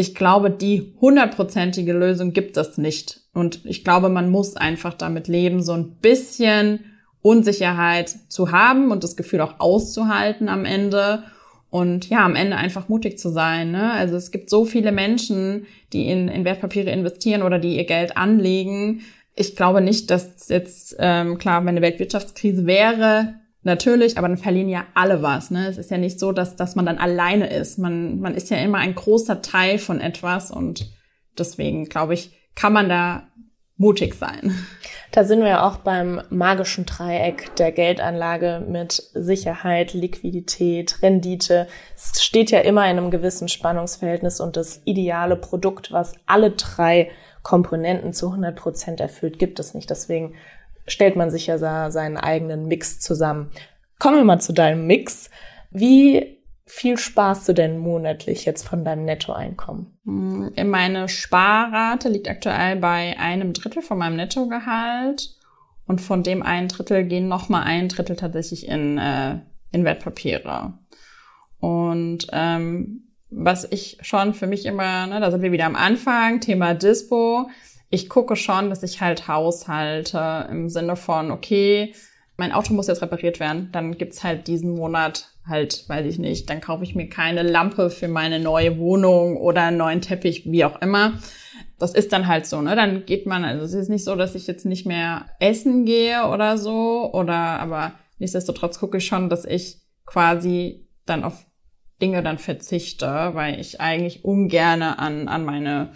ich 0.00 0.14
glaube, 0.14 0.50
die 0.50 0.94
hundertprozentige 1.00 1.92
Lösung 1.92 2.32
gibt 2.32 2.56
es 2.56 2.78
nicht. 2.78 3.20
Und 3.34 3.66
ich 3.66 3.84
glaube, 3.84 4.08
man 4.08 4.30
muss 4.30 4.56
einfach 4.56 4.94
damit 4.94 5.28
leben, 5.28 5.62
so 5.62 5.72
ein 5.72 5.96
bisschen 6.00 6.80
Unsicherheit 7.20 8.14
zu 8.28 8.50
haben 8.50 8.92
und 8.92 9.04
das 9.04 9.14
Gefühl 9.14 9.42
auch 9.42 9.60
auszuhalten 9.60 10.48
am 10.48 10.64
Ende. 10.64 11.24
Und 11.68 12.08
ja, 12.08 12.24
am 12.24 12.34
Ende 12.34 12.56
einfach 12.56 12.88
mutig 12.88 13.18
zu 13.18 13.28
sein. 13.28 13.72
Ne? 13.72 13.92
Also 13.92 14.16
es 14.16 14.30
gibt 14.30 14.48
so 14.48 14.64
viele 14.64 14.90
Menschen, 14.90 15.66
die 15.92 16.08
in, 16.08 16.28
in 16.28 16.46
Wertpapiere 16.46 16.90
investieren 16.90 17.42
oder 17.42 17.58
die 17.58 17.76
ihr 17.76 17.84
Geld 17.84 18.16
anlegen. 18.16 19.02
Ich 19.36 19.54
glaube 19.54 19.82
nicht, 19.82 20.10
dass 20.10 20.48
jetzt, 20.48 20.96
ähm, 20.98 21.36
klar, 21.36 21.60
wenn 21.60 21.68
eine 21.68 21.82
Weltwirtschaftskrise 21.82 22.66
wäre, 22.66 23.34
Natürlich, 23.62 24.16
aber 24.16 24.28
dann 24.28 24.38
verlieren 24.38 24.68
ja 24.70 24.86
alle 24.94 25.22
was. 25.22 25.50
Ne? 25.50 25.68
Es 25.68 25.76
ist 25.76 25.90
ja 25.90 25.98
nicht 25.98 26.18
so, 26.18 26.32
dass, 26.32 26.56
dass 26.56 26.76
man 26.76 26.86
dann 26.86 26.98
alleine 26.98 27.52
ist. 27.52 27.78
Man, 27.78 28.20
man 28.20 28.34
ist 28.34 28.50
ja 28.50 28.56
immer 28.56 28.78
ein 28.78 28.94
großer 28.94 29.42
Teil 29.42 29.78
von 29.78 30.00
etwas 30.00 30.50
und 30.50 30.90
deswegen, 31.38 31.86
glaube 31.86 32.14
ich, 32.14 32.32
kann 32.54 32.72
man 32.72 32.88
da 32.88 33.28
mutig 33.76 34.14
sein. 34.14 34.54
Da 35.12 35.24
sind 35.24 35.42
wir 35.42 35.64
auch 35.64 35.78
beim 35.78 36.22
magischen 36.28 36.84
Dreieck 36.86 37.56
der 37.56 37.72
Geldanlage 37.72 38.64
mit 38.68 38.92
Sicherheit, 39.14 39.94
Liquidität, 39.94 41.02
Rendite. 41.02 41.66
Es 41.96 42.22
steht 42.22 42.50
ja 42.50 42.60
immer 42.60 42.84
in 42.84 42.98
einem 42.98 43.10
gewissen 43.10 43.48
Spannungsverhältnis 43.48 44.38
und 44.38 44.56
das 44.56 44.82
ideale 44.84 45.34
Produkt, 45.34 45.92
was 45.92 46.12
alle 46.26 46.52
drei 46.52 47.10
Komponenten 47.42 48.12
zu 48.12 48.26
100 48.28 48.54
Prozent 48.54 49.00
erfüllt, 49.00 49.38
gibt 49.38 49.58
es 49.58 49.72
nicht. 49.72 49.88
Deswegen 49.88 50.34
stellt 50.86 51.16
man 51.16 51.30
sich 51.30 51.46
ja 51.46 51.58
seinen 51.90 52.16
eigenen 52.16 52.66
Mix 52.66 53.00
zusammen. 53.00 53.50
Kommen 53.98 54.16
wir 54.16 54.24
mal 54.24 54.40
zu 54.40 54.52
deinem 54.52 54.86
Mix. 54.86 55.30
Wie 55.70 56.38
viel 56.66 56.98
sparst 56.98 57.48
du 57.48 57.52
denn 57.52 57.78
monatlich 57.78 58.44
jetzt 58.44 58.66
von 58.66 58.84
deinem 58.84 59.04
Nettoeinkommen? 59.04 59.98
Hm, 60.04 60.52
meine 60.70 61.08
Sparrate 61.08 62.08
liegt 62.08 62.28
aktuell 62.28 62.76
bei 62.76 63.18
einem 63.18 63.52
Drittel 63.52 63.82
von 63.82 63.98
meinem 63.98 64.16
Nettogehalt 64.16 65.36
und 65.86 66.00
von 66.00 66.22
dem 66.22 66.42
ein 66.42 66.68
Drittel 66.68 67.04
gehen 67.04 67.28
noch 67.28 67.48
mal 67.48 67.62
ein 67.62 67.88
Drittel 67.88 68.16
tatsächlich 68.16 68.68
in, 68.68 68.98
äh, 68.98 69.40
in 69.72 69.84
Wertpapiere. 69.84 70.74
Und 71.58 72.28
ähm, 72.32 73.08
was 73.30 73.70
ich 73.70 73.98
schon 74.00 74.34
für 74.34 74.46
mich 74.46 74.66
immer, 74.66 75.06
ne, 75.06 75.20
da 75.20 75.30
sind 75.30 75.42
wir 75.42 75.52
wieder 75.52 75.66
am 75.66 75.76
Anfang, 75.76 76.40
Thema 76.40 76.74
Dispo, 76.74 77.48
ich 77.90 78.08
gucke 78.08 78.36
schon, 78.36 78.70
dass 78.70 78.82
ich 78.82 79.00
halt 79.00 79.28
haushalte 79.28 80.46
im 80.50 80.68
Sinne 80.68 80.96
von, 80.96 81.30
okay, 81.30 81.92
mein 82.36 82.52
Auto 82.52 82.72
muss 82.72 82.86
jetzt 82.86 83.02
repariert 83.02 83.40
werden, 83.40 83.68
dann 83.72 83.98
gibt's 83.98 84.24
halt 84.24 84.46
diesen 84.46 84.74
Monat 84.74 85.28
halt, 85.46 85.88
weiß 85.88 86.06
ich 86.06 86.18
nicht, 86.18 86.48
dann 86.48 86.60
kaufe 86.60 86.84
ich 86.84 86.94
mir 86.94 87.08
keine 87.08 87.42
Lampe 87.42 87.90
für 87.90 88.08
meine 88.08 88.38
neue 88.38 88.78
Wohnung 88.78 89.36
oder 89.36 89.64
einen 89.64 89.76
neuen 89.76 90.00
Teppich, 90.00 90.50
wie 90.50 90.64
auch 90.64 90.80
immer. 90.80 91.18
Das 91.78 91.92
ist 91.92 92.12
dann 92.12 92.28
halt 92.28 92.46
so, 92.46 92.62
ne? 92.62 92.76
Dann 92.76 93.04
geht 93.06 93.26
man, 93.26 93.44
also 93.44 93.64
es 93.64 93.74
ist 93.74 93.88
nicht 93.88 94.04
so, 94.04 94.14
dass 94.14 94.34
ich 94.34 94.46
jetzt 94.46 94.66
nicht 94.66 94.86
mehr 94.86 95.26
essen 95.40 95.84
gehe 95.84 96.26
oder 96.26 96.56
so, 96.56 97.10
oder 97.12 97.34
aber 97.34 97.92
nichtsdestotrotz 98.18 98.78
gucke 98.78 98.98
ich 98.98 99.06
schon, 99.06 99.28
dass 99.28 99.44
ich 99.44 99.78
quasi 100.06 100.88
dann 101.06 101.24
auf 101.24 101.46
Dinge 102.00 102.22
dann 102.22 102.38
verzichte, 102.38 103.30
weil 103.32 103.58
ich 103.60 103.80
eigentlich 103.80 104.24
ungerne 104.24 104.98
an, 104.98 105.28
an 105.28 105.44
meine 105.44 105.92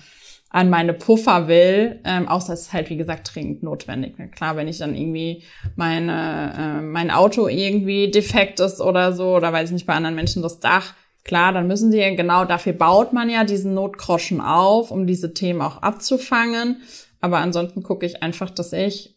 an 0.55 0.71
meine 0.71 0.95
Puffer 0.95 1.49
will, 1.49 1.99
ähm, 2.05 2.29
außer 2.29 2.53
es 2.53 2.62
ist 2.62 2.73
halt, 2.73 2.88
wie 2.88 2.97
gesagt, 2.97 3.35
dringend 3.35 3.64
notwendig. 3.64 4.14
Klar, 4.31 4.55
wenn 4.55 4.69
ich 4.69 4.79
dann 4.79 4.95
irgendwie 4.95 5.43
meine, 5.75 6.55
äh, 6.57 6.81
mein 6.81 7.11
Auto 7.11 7.49
irgendwie 7.49 8.09
defekt 8.09 8.61
ist 8.61 8.81
oder 8.81 9.12
so, 9.12 9.35
oder 9.35 9.53
weiß 9.53 9.71
ich 9.71 9.75
nicht, 9.75 9.87
bei 9.87 9.95
anderen 9.95 10.14
Menschen 10.14 10.43
das 10.43 10.61
Dach, 10.61 10.95
klar, 11.25 11.53
dann 11.53 11.67
müssen 11.67 11.90
sie 11.90 11.99
ja, 11.99 12.14
genau 12.14 12.45
dafür 12.45 12.73
baut 12.73 13.12
man 13.12 13.29
ja 13.31 13.43
diesen 13.43 13.75
Notgroschen 13.75 14.40
auf, 14.40 14.93
um 14.93 15.09
diese 15.09 15.35
Themen 15.35 15.61
auch 15.61 15.83
abzufangen. 15.83 16.83
Aber 17.21 17.38
ansonsten 17.38 17.83
gucke 17.83 18.07
ich 18.07 18.23
einfach, 18.23 18.51
dass 18.51 18.73
ich 18.73 19.17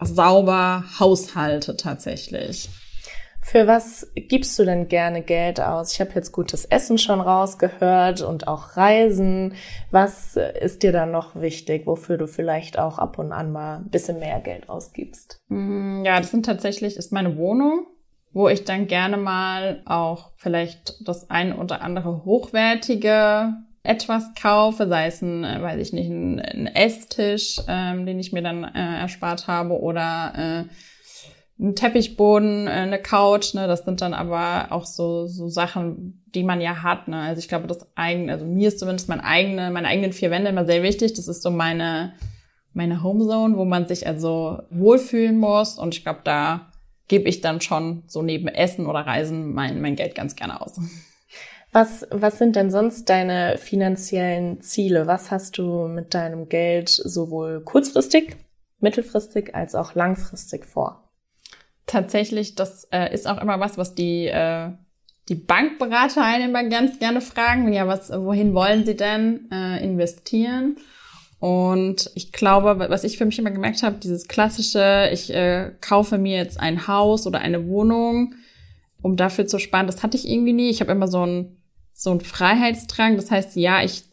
sauber 0.00 0.82
haushalte 0.98 1.76
tatsächlich. 1.76 2.68
Für 3.44 3.66
was 3.66 4.10
gibst 4.14 4.56
du 4.58 4.64
denn 4.64 4.86
gerne 4.86 5.20
Geld 5.20 5.60
aus? 5.60 5.92
Ich 5.92 6.00
habe 6.00 6.12
jetzt 6.14 6.30
gutes 6.30 6.64
Essen 6.64 6.96
schon 6.96 7.20
rausgehört 7.20 8.22
und 8.22 8.46
auch 8.46 8.76
Reisen. 8.76 9.54
Was 9.90 10.36
ist 10.36 10.84
dir 10.84 10.92
da 10.92 11.06
noch 11.06 11.34
wichtig, 11.34 11.86
wofür 11.86 12.16
du 12.16 12.28
vielleicht 12.28 12.78
auch 12.78 12.98
ab 12.98 13.18
und 13.18 13.32
an 13.32 13.50
mal 13.50 13.78
ein 13.78 13.90
bisschen 13.90 14.20
mehr 14.20 14.40
Geld 14.40 14.68
ausgibst? 14.68 15.40
Mm, 15.48 16.04
ja, 16.04 16.18
das 16.18 16.30
sind 16.30 16.46
tatsächlich, 16.46 16.96
ist 16.96 17.12
meine 17.12 17.36
Wohnung, 17.36 17.86
wo 18.32 18.48
ich 18.48 18.64
dann 18.64 18.86
gerne 18.86 19.16
mal 19.16 19.82
auch 19.86 20.30
vielleicht 20.36 21.06
das 21.06 21.28
ein 21.28 21.52
oder 21.52 21.82
andere 21.82 22.24
hochwertige 22.24 23.54
etwas 23.82 24.32
kaufe, 24.40 24.86
sei 24.86 25.06
es 25.06 25.20
ein, 25.20 25.42
äh, 25.42 25.60
weiß 25.60 25.80
ich 25.80 25.92
nicht, 25.92 26.08
ein, 26.08 26.38
ein 26.38 26.66
Esstisch, 26.68 27.60
ähm, 27.66 28.06
den 28.06 28.20
ich 28.20 28.32
mir 28.32 28.42
dann 28.42 28.62
äh, 28.62 29.00
erspart 29.00 29.48
habe 29.48 29.80
oder 29.80 30.32
äh, 30.68 30.72
ein 31.58 31.74
Teppichboden, 31.76 32.66
äh, 32.66 32.70
eine 32.70 33.00
Couch, 33.00 33.54
ne, 33.54 33.66
das 33.66 33.84
sind 33.84 34.00
dann 34.00 34.14
aber 34.14 34.72
auch 34.72 34.86
so, 34.86 35.26
so 35.26 35.48
Sachen, 35.48 36.22
die 36.34 36.42
man 36.42 36.60
ja 36.60 36.82
hat, 36.82 37.08
ne. 37.08 37.20
Also 37.20 37.38
ich 37.38 37.48
glaube, 37.48 37.66
das 37.66 37.86
eigene, 37.96 38.32
also 38.32 38.44
mir 38.44 38.68
ist 38.68 38.78
zumindest 38.78 39.08
mein 39.08 39.20
eigene, 39.20 39.70
meine 39.70 39.88
eigenen 39.88 40.12
vier 40.12 40.30
Wände 40.30 40.50
immer 40.50 40.64
sehr 40.64 40.82
wichtig. 40.82 41.14
Das 41.14 41.28
ist 41.28 41.42
so 41.42 41.50
meine, 41.50 42.14
meine 42.72 43.02
Homezone, 43.02 43.56
wo 43.56 43.64
man 43.64 43.86
sich 43.86 44.06
also 44.06 44.58
wohlfühlen 44.70 45.38
muss. 45.38 45.78
Und 45.78 45.94
ich 45.94 46.02
glaube, 46.02 46.20
da 46.24 46.72
gebe 47.08 47.28
ich 47.28 47.40
dann 47.40 47.60
schon 47.60 48.04
so 48.06 48.22
neben 48.22 48.48
Essen 48.48 48.86
oder 48.86 49.00
Reisen 49.00 49.52
mein, 49.52 49.80
mein 49.80 49.96
Geld 49.96 50.14
ganz 50.14 50.34
gerne 50.34 50.60
aus. 50.60 50.80
Was, 51.72 52.06
was 52.10 52.38
sind 52.38 52.56
denn 52.56 52.70
sonst 52.70 53.08
deine 53.08 53.56
finanziellen 53.56 54.60
Ziele? 54.60 55.06
Was 55.06 55.30
hast 55.30 55.56
du 55.56 55.88
mit 55.88 56.12
deinem 56.12 56.50
Geld 56.50 56.90
sowohl 56.90 57.62
kurzfristig, 57.62 58.36
mittelfristig 58.80 59.54
als 59.54 59.74
auch 59.74 59.94
langfristig 59.94 60.66
vor? 60.66 61.01
Tatsächlich, 61.92 62.54
das 62.54 62.88
äh, 62.90 63.12
ist 63.14 63.28
auch 63.28 63.40
immer 63.40 63.60
was, 63.60 63.78
was 63.78 63.94
die, 63.94 64.26
äh, 64.26 64.70
die 65.28 65.34
Bankberater 65.34 66.24
einen 66.24 66.50
immer 66.50 66.64
ganz 66.64 66.98
gerne 66.98 67.20
fragen. 67.20 67.72
Ja, 67.72 67.86
was, 67.86 68.10
wohin 68.10 68.54
wollen 68.54 68.84
sie 68.84 68.96
denn 68.96 69.48
äh, 69.52 69.84
investieren? 69.84 70.76
Und 71.38 72.10
ich 72.14 72.32
glaube, 72.32 72.86
was 72.88 73.04
ich 73.04 73.18
für 73.18 73.24
mich 73.24 73.38
immer 73.38 73.50
gemerkt 73.50 73.82
habe, 73.82 73.96
dieses 73.96 74.28
klassische, 74.28 75.10
ich 75.12 75.32
äh, 75.34 75.72
kaufe 75.80 76.18
mir 76.18 76.36
jetzt 76.36 76.58
ein 76.60 76.86
Haus 76.86 77.26
oder 77.26 77.40
eine 77.40 77.66
Wohnung, 77.66 78.34
um 79.02 79.16
dafür 79.16 79.46
zu 79.46 79.58
sparen. 79.58 79.86
Das 79.86 80.02
hatte 80.02 80.16
ich 80.16 80.28
irgendwie 80.28 80.52
nie. 80.52 80.70
Ich 80.70 80.80
habe 80.80 80.92
immer 80.92 81.08
so 81.08 81.22
einen 81.22 81.62
so 81.92 82.10
einen 82.10 82.20
Freiheitsdrang. 82.20 83.16
Das 83.16 83.30
heißt, 83.30 83.56
ja, 83.56 83.82
ich, 83.82 84.04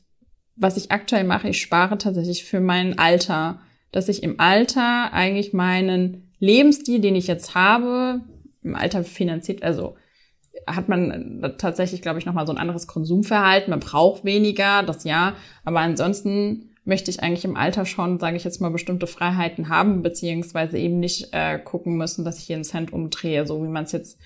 was 0.55 0.77
ich 0.77 0.91
aktuell 0.91 1.23
mache, 1.23 1.49
ich 1.49 1.61
spare 1.61 1.97
tatsächlich 1.97 2.45
für 2.45 2.59
mein 2.59 2.97
Alter, 2.97 3.59
dass 3.91 4.09
ich 4.09 4.23
im 4.23 4.39
Alter 4.39 5.13
eigentlich 5.13 5.53
meinen 5.53 6.28
Lebensstil, 6.39 6.99
den 6.99 7.15
ich 7.15 7.27
jetzt 7.27 7.55
habe, 7.55 8.21
im 8.63 8.75
Alter 8.75 9.03
finanziert, 9.03 9.63
also 9.63 9.95
hat 10.67 10.89
man 10.89 11.55
tatsächlich, 11.57 12.01
glaube 12.01 12.19
ich, 12.19 12.25
nochmal 12.25 12.45
so 12.45 12.53
ein 12.53 12.57
anderes 12.57 12.87
Konsumverhalten. 12.87 13.71
Man 13.71 13.79
braucht 13.79 14.25
weniger, 14.25 14.83
das 14.83 15.03
ja. 15.03 15.35
Aber 15.63 15.79
ansonsten 15.79 16.69
möchte 16.85 17.11
ich 17.11 17.21
eigentlich 17.21 17.45
im 17.45 17.55
Alter 17.55 17.85
schon, 17.85 18.19
sage 18.19 18.37
ich 18.37 18.43
jetzt 18.43 18.61
mal, 18.61 18.69
bestimmte 18.69 19.07
Freiheiten 19.07 19.69
haben, 19.69 20.01
beziehungsweise 20.01 20.77
eben 20.77 20.99
nicht 20.99 21.29
äh, 21.31 21.59
gucken 21.59 21.97
müssen, 21.97 22.25
dass 22.25 22.39
ich 22.39 22.49
jeden 22.49 22.63
Cent 22.63 22.91
umdrehe, 22.91 23.45
so 23.45 23.63
wie 23.63 23.67
man 23.67 23.85
es 23.85 23.91
jetzt 23.91 24.19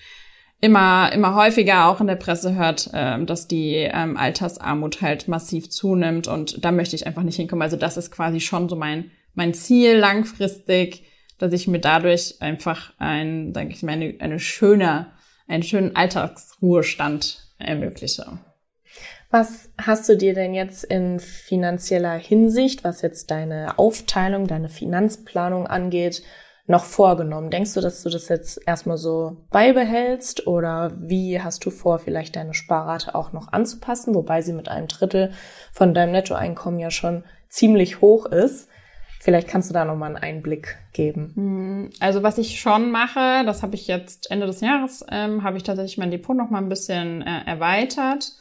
immer, 0.60 1.12
immer 1.12 1.34
häufiger 1.34 1.88
auch 1.88 2.00
in 2.00 2.06
der 2.06 2.16
Presse 2.16 2.54
hört, 2.54 2.90
äh, 2.92 3.22
dass 3.24 3.46
die 3.48 3.74
ähm, 3.74 4.16
Altersarmut 4.16 5.02
halt 5.02 5.28
massiv 5.28 5.68
zunimmt 5.70 6.26
und 6.26 6.64
da 6.64 6.72
möchte 6.72 6.96
ich 6.96 7.06
einfach 7.06 7.22
nicht 7.22 7.36
hinkommen. 7.36 7.62
Also 7.62 7.76
das 7.76 7.96
ist 7.96 8.10
quasi 8.10 8.40
schon 8.40 8.68
so 8.68 8.76
mein, 8.76 9.10
mein 9.34 9.52
Ziel 9.52 9.96
langfristig, 9.96 11.04
dass 11.38 11.52
ich 11.52 11.66
mir 11.66 11.80
dadurch 11.80 12.40
einfach 12.40 12.92
ein, 12.98 13.52
sage 13.54 13.70
ich 13.70 13.82
mal, 13.82 13.92
eine, 13.92 14.38
schöne, 14.38 15.12
einen 15.48 15.62
schönen 15.62 15.96
Alltagsruhestand 15.96 17.48
ermögliche. 17.58 18.38
Was 19.30 19.70
hast 19.80 20.08
du 20.08 20.16
dir 20.16 20.32
denn 20.32 20.54
jetzt 20.54 20.84
in 20.84 21.18
finanzieller 21.18 22.14
Hinsicht, 22.14 22.84
was 22.84 23.02
jetzt 23.02 23.32
deine 23.32 23.78
Aufteilung, 23.78 24.46
deine 24.46 24.68
Finanzplanung 24.68 25.66
angeht, 25.66 26.22
noch 26.66 26.84
vorgenommen? 26.84 27.50
Denkst 27.50 27.74
du, 27.74 27.80
dass 27.80 28.04
du 28.04 28.10
das 28.10 28.28
jetzt 28.28 28.60
erstmal 28.64 28.96
so 28.96 29.44
beibehältst 29.50 30.46
oder 30.46 30.92
wie 31.00 31.40
hast 31.40 31.64
du 31.66 31.70
vor, 31.70 31.98
vielleicht 31.98 32.36
deine 32.36 32.54
Sparrate 32.54 33.16
auch 33.16 33.32
noch 33.32 33.52
anzupassen, 33.52 34.14
wobei 34.14 34.40
sie 34.40 34.52
mit 34.52 34.68
einem 34.68 34.86
Drittel 34.86 35.32
von 35.72 35.94
deinem 35.94 36.12
Nettoeinkommen 36.12 36.78
ja 36.78 36.92
schon 36.92 37.24
ziemlich 37.48 38.00
hoch 38.00 38.26
ist? 38.26 38.68
Vielleicht 39.24 39.48
kannst 39.48 39.70
du 39.70 39.74
da 39.74 39.84
noch 39.84 39.96
mal 39.96 40.06
einen 40.06 40.16
Einblick 40.16 40.76
geben. 40.92 41.32
Hm, 41.34 41.90
also 41.98 42.22
was 42.22 42.38
ich 42.38 42.60
schon 42.60 42.90
mache, 42.90 43.44
das 43.44 43.62
habe 43.62 43.74
ich 43.74 43.86
jetzt 43.86 44.30
Ende 44.30 44.46
des 44.46 44.60
Jahres, 44.60 45.04
ähm, 45.10 45.42
habe 45.42 45.56
ich 45.56 45.62
tatsächlich 45.62 45.98
mein 45.98 46.10
Depot 46.10 46.36
noch 46.36 46.50
mal 46.50 46.58
ein 46.58 46.68
bisschen 46.68 47.22
äh, 47.22 47.40
erweitert 47.46 48.32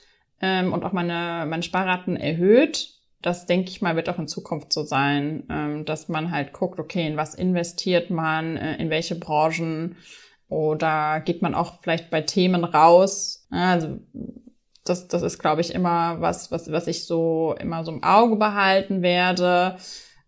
ähm, 0.42 0.74
und 0.74 0.84
auch 0.84 0.92
meine, 0.92 1.46
meine 1.48 1.64
Sparraten 1.64 2.18
erhöht 2.18 2.94
das 3.24 3.46
denke 3.46 3.70
ich 3.70 3.82
mal, 3.82 3.96
wird 3.96 4.10
auch 4.10 4.20
in 4.20 4.28
Zukunft 4.28 4.74
so 4.74 4.84
sein, 4.84 5.44
ähm, 5.50 5.86
dass 5.86 6.10
man 6.10 6.30
halt 6.30 6.54
guckt, 6.54 6.80
okay, 6.80 7.08
in 7.08 7.18
was 7.18 7.34
investiert 7.34 8.10
man, 8.10 8.58
äh, 8.58 8.76
in 8.76 8.90
welche 8.90 9.16
Branchen 9.16 9.96
oder 10.50 11.22
geht 11.22 11.42
man 11.42 11.56
auch 11.56 11.82
vielleicht 11.82 12.12
bei 12.12 12.22
Themen 12.22 12.66
raus. 12.66 13.48
Also 13.50 14.00
das, 14.84 15.08
das 15.08 15.22
ist, 15.22 15.40
glaube 15.40 15.62
ich, 15.62 15.74
immer 15.74 16.20
was, 16.20 16.52
was, 16.52 16.70
was 16.70 16.88
ich 16.88 17.06
so 17.06 17.56
immer 17.60 17.86
so 17.86 17.94
im 17.94 18.04
Auge 18.04 18.36
behalten 18.36 19.02
werde. 19.02 19.78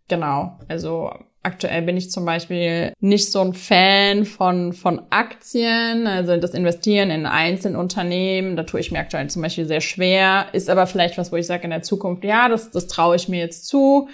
Genau. 0.07 0.59
Also 0.67 1.11
Aktuell 1.45 1.83
bin 1.83 1.95
ich 1.95 2.09
zum 2.09 2.25
Beispiel 2.25 2.91
nicht 3.01 3.31
so 3.31 3.39
ein 3.39 3.53
Fan 3.53 4.25
von, 4.25 4.73
von 4.73 5.03
Aktien, 5.11 6.07
also 6.07 6.37
das 6.37 6.55
Investieren 6.55 7.11
in 7.11 7.27
einzelne 7.27 7.77
Unternehmen, 7.77 8.55
da 8.55 8.63
tue 8.63 8.79
ich 8.79 8.91
mir 8.91 8.97
aktuell 8.97 9.29
zum 9.29 9.43
Beispiel 9.43 9.67
sehr 9.67 9.81
schwer, 9.81 10.47
ist 10.53 10.71
aber 10.71 10.87
vielleicht 10.87 11.19
was, 11.19 11.31
wo 11.31 11.35
ich 11.35 11.45
sage 11.45 11.65
in 11.65 11.69
der 11.69 11.83
Zukunft, 11.83 12.23
ja, 12.23 12.49
das, 12.49 12.71
das 12.71 12.87
traue 12.87 13.15
ich 13.15 13.29
mir 13.29 13.37
jetzt 13.37 13.67
zu. 13.67 14.09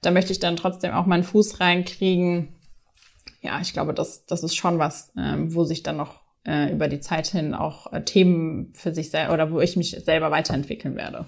Da 0.00 0.12
möchte 0.12 0.30
ich 0.30 0.38
dann 0.38 0.54
trotzdem 0.54 0.92
auch 0.92 1.06
meinen 1.06 1.24
Fuß 1.24 1.58
reinkriegen. 1.58 2.54
Ja, 3.42 3.60
ich 3.60 3.72
glaube, 3.72 3.92
das, 3.92 4.24
das 4.26 4.44
ist 4.44 4.54
schon 4.54 4.78
was, 4.78 5.12
ähm, 5.18 5.56
wo 5.56 5.64
sich 5.64 5.82
dann 5.82 5.96
noch 5.96 6.20
äh, 6.46 6.70
über 6.70 6.86
die 6.86 7.00
Zeit 7.00 7.26
hin 7.26 7.52
auch 7.52 7.92
äh, 7.92 8.04
Themen 8.04 8.72
für 8.74 8.94
sich 8.94 9.10
selber 9.10 9.34
oder 9.34 9.50
wo 9.50 9.60
ich 9.60 9.76
mich 9.76 9.90
selber 9.90 10.30
weiterentwickeln 10.30 10.94
werde. 10.94 11.26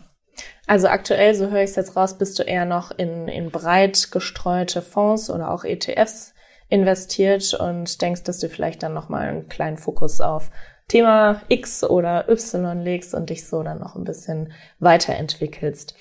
Also 0.66 0.88
aktuell, 0.88 1.34
so 1.34 1.50
höre 1.50 1.62
ich 1.62 1.70
es 1.70 1.76
jetzt 1.76 1.96
raus, 1.96 2.18
bist 2.18 2.38
du 2.38 2.42
eher 2.42 2.64
noch 2.64 2.90
in, 2.90 3.28
in 3.28 3.50
breit 3.50 4.10
gestreute 4.10 4.82
Fonds 4.82 5.30
oder 5.30 5.50
auch 5.50 5.64
ETFs 5.64 6.34
investiert 6.68 7.54
und 7.54 8.02
denkst, 8.02 8.24
dass 8.24 8.38
du 8.38 8.48
vielleicht 8.48 8.82
dann 8.82 8.92
nochmal 8.92 9.28
einen 9.28 9.48
kleinen 9.48 9.78
Fokus 9.78 10.20
auf 10.20 10.50
Thema 10.88 11.42
X 11.48 11.84
oder 11.84 12.28
Y 12.28 12.82
legst 12.82 13.14
und 13.14 13.30
dich 13.30 13.46
so 13.46 13.62
dann 13.62 13.78
noch 13.78 13.96
ein 13.96 14.04
bisschen 14.04 14.52
weiterentwickelst. 14.78 15.94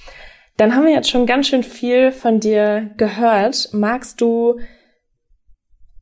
Dann 0.58 0.76
haben 0.76 0.86
wir 0.86 0.93
jetzt 0.93 1.10
schon 1.10 1.26
ganz 1.26 1.47
schön 1.47 1.63
viel 1.63 2.12
von 2.12 2.39
dir 2.39 2.89
gehört. 2.97 3.69
Magst 3.73 4.21
du 4.21 4.60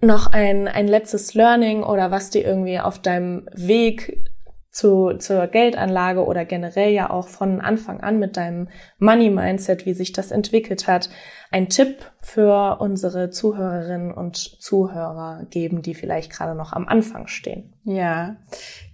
noch 0.01 0.31
ein, 0.31 0.67
ein 0.67 0.87
letztes 0.87 1.33
Learning 1.33 1.83
oder 1.83 2.11
was 2.11 2.29
dir 2.29 2.45
irgendwie 2.45 2.79
auf 2.79 2.99
deinem 2.99 3.49
Weg 3.53 4.29
zu, 4.75 5.13
zur 5.19 5.47
Geldanlage 5.47 6.25
oder 6.25 6.43
generell 6.43 6.91
ja 6.91 7.09
auch 7.09 7.29
von 7.29 7.61
Anfang 7.61 8.01
an 8.01 8.19
mit 8.19 8.35
deinem 8.35 8.67
Money 8.99 9.29
Mindset, 9.29 9.85
wie 9.85 9.93
sich 9.93 10.11
das 10.11 10.31
entwickelt 10.31 10.85
hat, 10.85 11.09
ein 11.49 11.69
Tipp 11.69 11.99
für 12.21 12.81
unsere 12.81 13.29
Zuhörerinnen 13.29 14.11
und 14.11 14.35
Zuhörer 14.35 15.45
geben, 15.49 15.81
die 15.81 15.93
vielleicht 15.93 16.29
gerade 16.29 16.55
noch 16.55 16.73
am 16.73 16.89
Anfang 16.89 17.27
stehen? 17.27 17.73
Ja, 17.85 18.35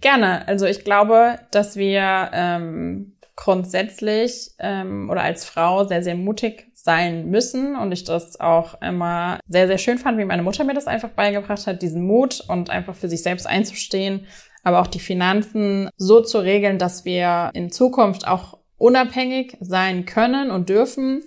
gerne. 0.00 0.46
Also 0.46 0.66
ich 0.66 0.84
glaube, 0.84 1.40
dass 1.50 1.74
wir 1.74 2.30
ähm, 2.32 3.16
grundsätzlich 3.34 4.52
ähm, 4.60 5.10
oder 5.10 5.22
als 5.22 5.44
Frau 5.44 5.82
sehr, 5.82 6.04
sehr 6.04 6.14
mutig 6.14 6.70
sein 6.74 7.28
müssen 7.28 7.74
und 7.74 7.90
ich 7.90 8.04
das 8.04 8.38
auch 8.38 8.80
immer 8.80 9.40
sehr, 9.48 9.66
sehr 9.66 9.78
schön 9.78 9.98
fand, 9.98 10.18
wie 10.18 10.24
meine 10.24 10.44
Mutter 10.44 10.62
mir 10.62 10.74
das 10.74 10.86
einfach 10.86 11.10
beigebracht 11.10 11.66
hat, 11.66 11.82
diesen 11.82 12.04
Mut 12.04 12.44
und 12.46 12.70
einfach 12.70 12.94
für 12.94 13.08
sich 13.08 13.24
selbst 13.24 13.48
einzustehen 13.48 14.28
aber 14.62 14.80
auch 14.80 14.86
die 14.86 15.00
Finanzen 15.00 15.90
so 15.96 16.20
zu 16.20 16.38
regeln, 16.38 16.78
dass 16.78 17.04
wir 17.04 17.50
in 17.54 17.70
Zukunft 17.70 18.26
auch 18.26 18.58
unabhängig 18.78 19.56
sein 19.60 20.06
können 20.06 20.50
und 20.50 20.68
dürfen 20.68 21.22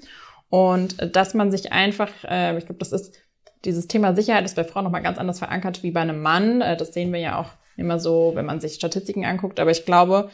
und 0.49 1.15
dass 1.15 1.33
man 1.33 1.51
sich 1.51 1.71
einfach, 1.71 2.09
äh, 2.23 2.57
ich 2.57 2.65
glaube, 2.65 2.79
das 2.79 2.91
ist 2.91 3.15
dieses 3.65 3.87
Thema 3.87 4.15
Sicherheit 4.15 4.45
ist 4.45 4.55
bei 4.55 4.63
Frauen 4.63 4.83
nochmal 4.83 5.01
ganz 5.01 5.17
anders 5.17 5.39
verankert 5.39 5.83
wie 5.83 5.91
bei 5.91 6.01
einem 6.01 6.21
Mann. 6.21 6.61
Äh, 6.61 6.77
das 6.77 6.93
sehen 6.93 7.11
wir 7.11 7.19
ja 7.19 7.39
auch 7.39 7.49
immer 7.77 7.99
so, 7.99 8.31
wenn 8.35 8.45
man 8.45 8.59
sich 8.59 8.75
Statistiken 8.75 9.25
anguckt. 9.25 9.59
Aber 9.59 9.71
ich 9.71 9.85
glaube, 9.85 10.29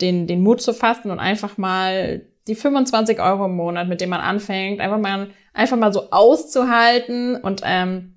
den, 0.00 0.26
den 0.26 0.42
Mut 0.42 0.60
zu 0.60 0.74
fassen 0.74 1.10
und 1.10 1.20
einfach 1.20 1.56
mal 1.56 2.22
die 2.46 2.54
25 2.54 3.20
Euro 3.20 3.46
im 3.46 3.56
Monat, 3.56 3.88
mit 3.88 4.00
dem 4.00 4.10
man 4.10 4.20
anfängt, 4.20 4.80
einfach 4.80 4.98
mal, 4.98 5.30
einfach 5.54 5.76
mal 5.76 5.92
so 5.92 6.10
auszuhalten 6.10 7.36
und 7.36 7.62
ähm, 7.64 8.13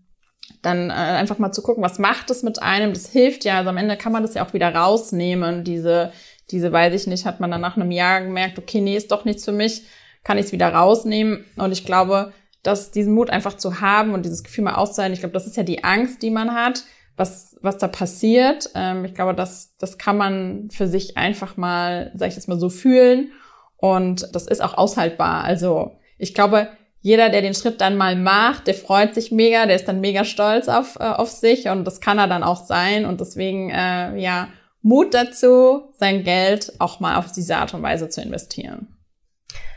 dann 0.62 0.90
äh, 0.90 0.94
einfach 0.94 1.40
mal 1.40 1.52
zu 1.52 1.62
gucken, 1.62 1.84
was 1.84 2.00
macht 2.00 2.30
es 2.30 2.44
mit 2.44 2.62
einem. 2.62 2.94
Das 2.94 3.10
hilft 3.10 3.46
ja. 3.46 3.58
Also 3.58 3.70
am 3.70 3.78
Ende 3.78 3.98
kann 3.98 4.12
man 4.12 4.24
das 4.24 4.34
ja 4.34 4.46
auch 4.46 4.54
wieder 4.54 4.74
rausnehmen. 4.74 5.64
Diese, 5.64 6.12
diese, 6.52 6.72
weiß 6.72 6.94
ich 6.94 7.08
nicht, 7.08 7.26
hat 7.26 7.40
man 7.40 7.52
dann 7.52 7.62
nach 7.62 7.76
einem 7.76 7.92
Jahr 7.92 8.22
gemerkt, 8.22 8.58
okay, 8.58 8.82
nee, 8.82 8.98
ist 8.98 9.12
doch 9.12 9.26
nichts 9.26 9.46
für 9.46 9.52
mich, 9.52 9.84
kann 10.24 10.38
ich 10.38 10.48
es 10.48 10.52
wieder 10.52 10.74
rausnehmen. 10.74 11.46
Und 11.58 11.72
ich 11.72 11.86
glaube, 11.86 12.34
dass 12.64 12.92
diesen 12.92 13.14
Mut 13.14 13.30
einfach 13.30 13.56
zu 13.56 13.82
haben 13.82 14.14
und 14.14 14.26
dieses 14.26 14.44
Gefühl 14.44 14.66
mal 14.66 14.76
auszuhalten, 14.76 15.14
ich 15.14 15.20
glaube, 15.20 15.34
das 15.34 15.48
ist 15.48 15.58
ja 15.58 15.64
die 15.64 15.84
Angst, 15.84 16.22
die 16.22 16.32
man 16.32 16.54
hat, 16.54 16.84
was, 17.16 17.58
was 17.62 17.78
da 17.78 17.88
passiert. 17.88 18.70
Ähm, 18.76 19.06
ich 19.06 19.14
glaube, 19.14 19.34
das, 19.34 19.76
das 19.78 19.98
kann 19.98 20.18
man 20.18 20.70
für 20.72 20.88
sich 20.88 21.18
einfach 21.18 21.58
mal, 21.58 22.12
sag 22.16 22.30
ich 22.30 22.36
jetzt 22.36 22.48
mal 22.48 22.60
so 22.60 22.70
fühlen. 22.70 23.32
Und 23.78 24.28
das 24.34 24.48
ist 24.48 24.62
auch 24.62 24.74
aushaltbar. 24.76 25.44
Also 25.44 25.98
ich 26.18 26.34
glaube, 26.34 26.70
jeder, 27.08 27.30
der 27.30 27.42
den 27.42 27.54
Schritt 27.54 27.80
dann 27.80 27.96
mal 27.96 28.18
macht, 28.18 28.68
der 28.68 28.74
freut 28.74 29.16
sich 29.16 29.32
mega, 29.32 29.66
der 29.66 29.78
ist 29.78 29.88
dann 29.88 30.02
mega 30.02 30.26
stolz 30.26 30.68
auf, 30.68 30.98
äh, 31.00 31.04
auf 31.04 31.30
sich 31.30 31.70
und 31.70 31.86
das 31.86 32.02
kann 32.02 32.20
er 32.20 32.28
dann 32.28 32.44
auch 32.44 32.66
sein. 32.66 33.06
Und 33.06 33.22
deswegen, 33.22 33.70
äh, 33.70 34.18
ja, 34.18 34.50
Mut 34.82 35.14
dazu, 35.14 35.94
sein 35.98 36.26
Geld 36.26 36.74
auch 36.80 37.00
mal 37.00 37.16
auf 37.16 37.32
diese 37.32 37.56
Art 37.56 37.74
und 37.74 37.82
Weise 37.82 38.10
zu 38.10 38.22
investieren. 38.22 38.98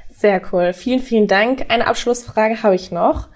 Sehr 0.08 0.42
cool. 0.50 0.72
Vielen, 0.72 0.98
vielen 0.98 1.28
Dank. 1.28 1.66
Eine 1.68 1.86
Abschlussfrage 1.86 2.64
habe 2.64 2.74
ich 2.74 2.90
noch. 2.90 3.28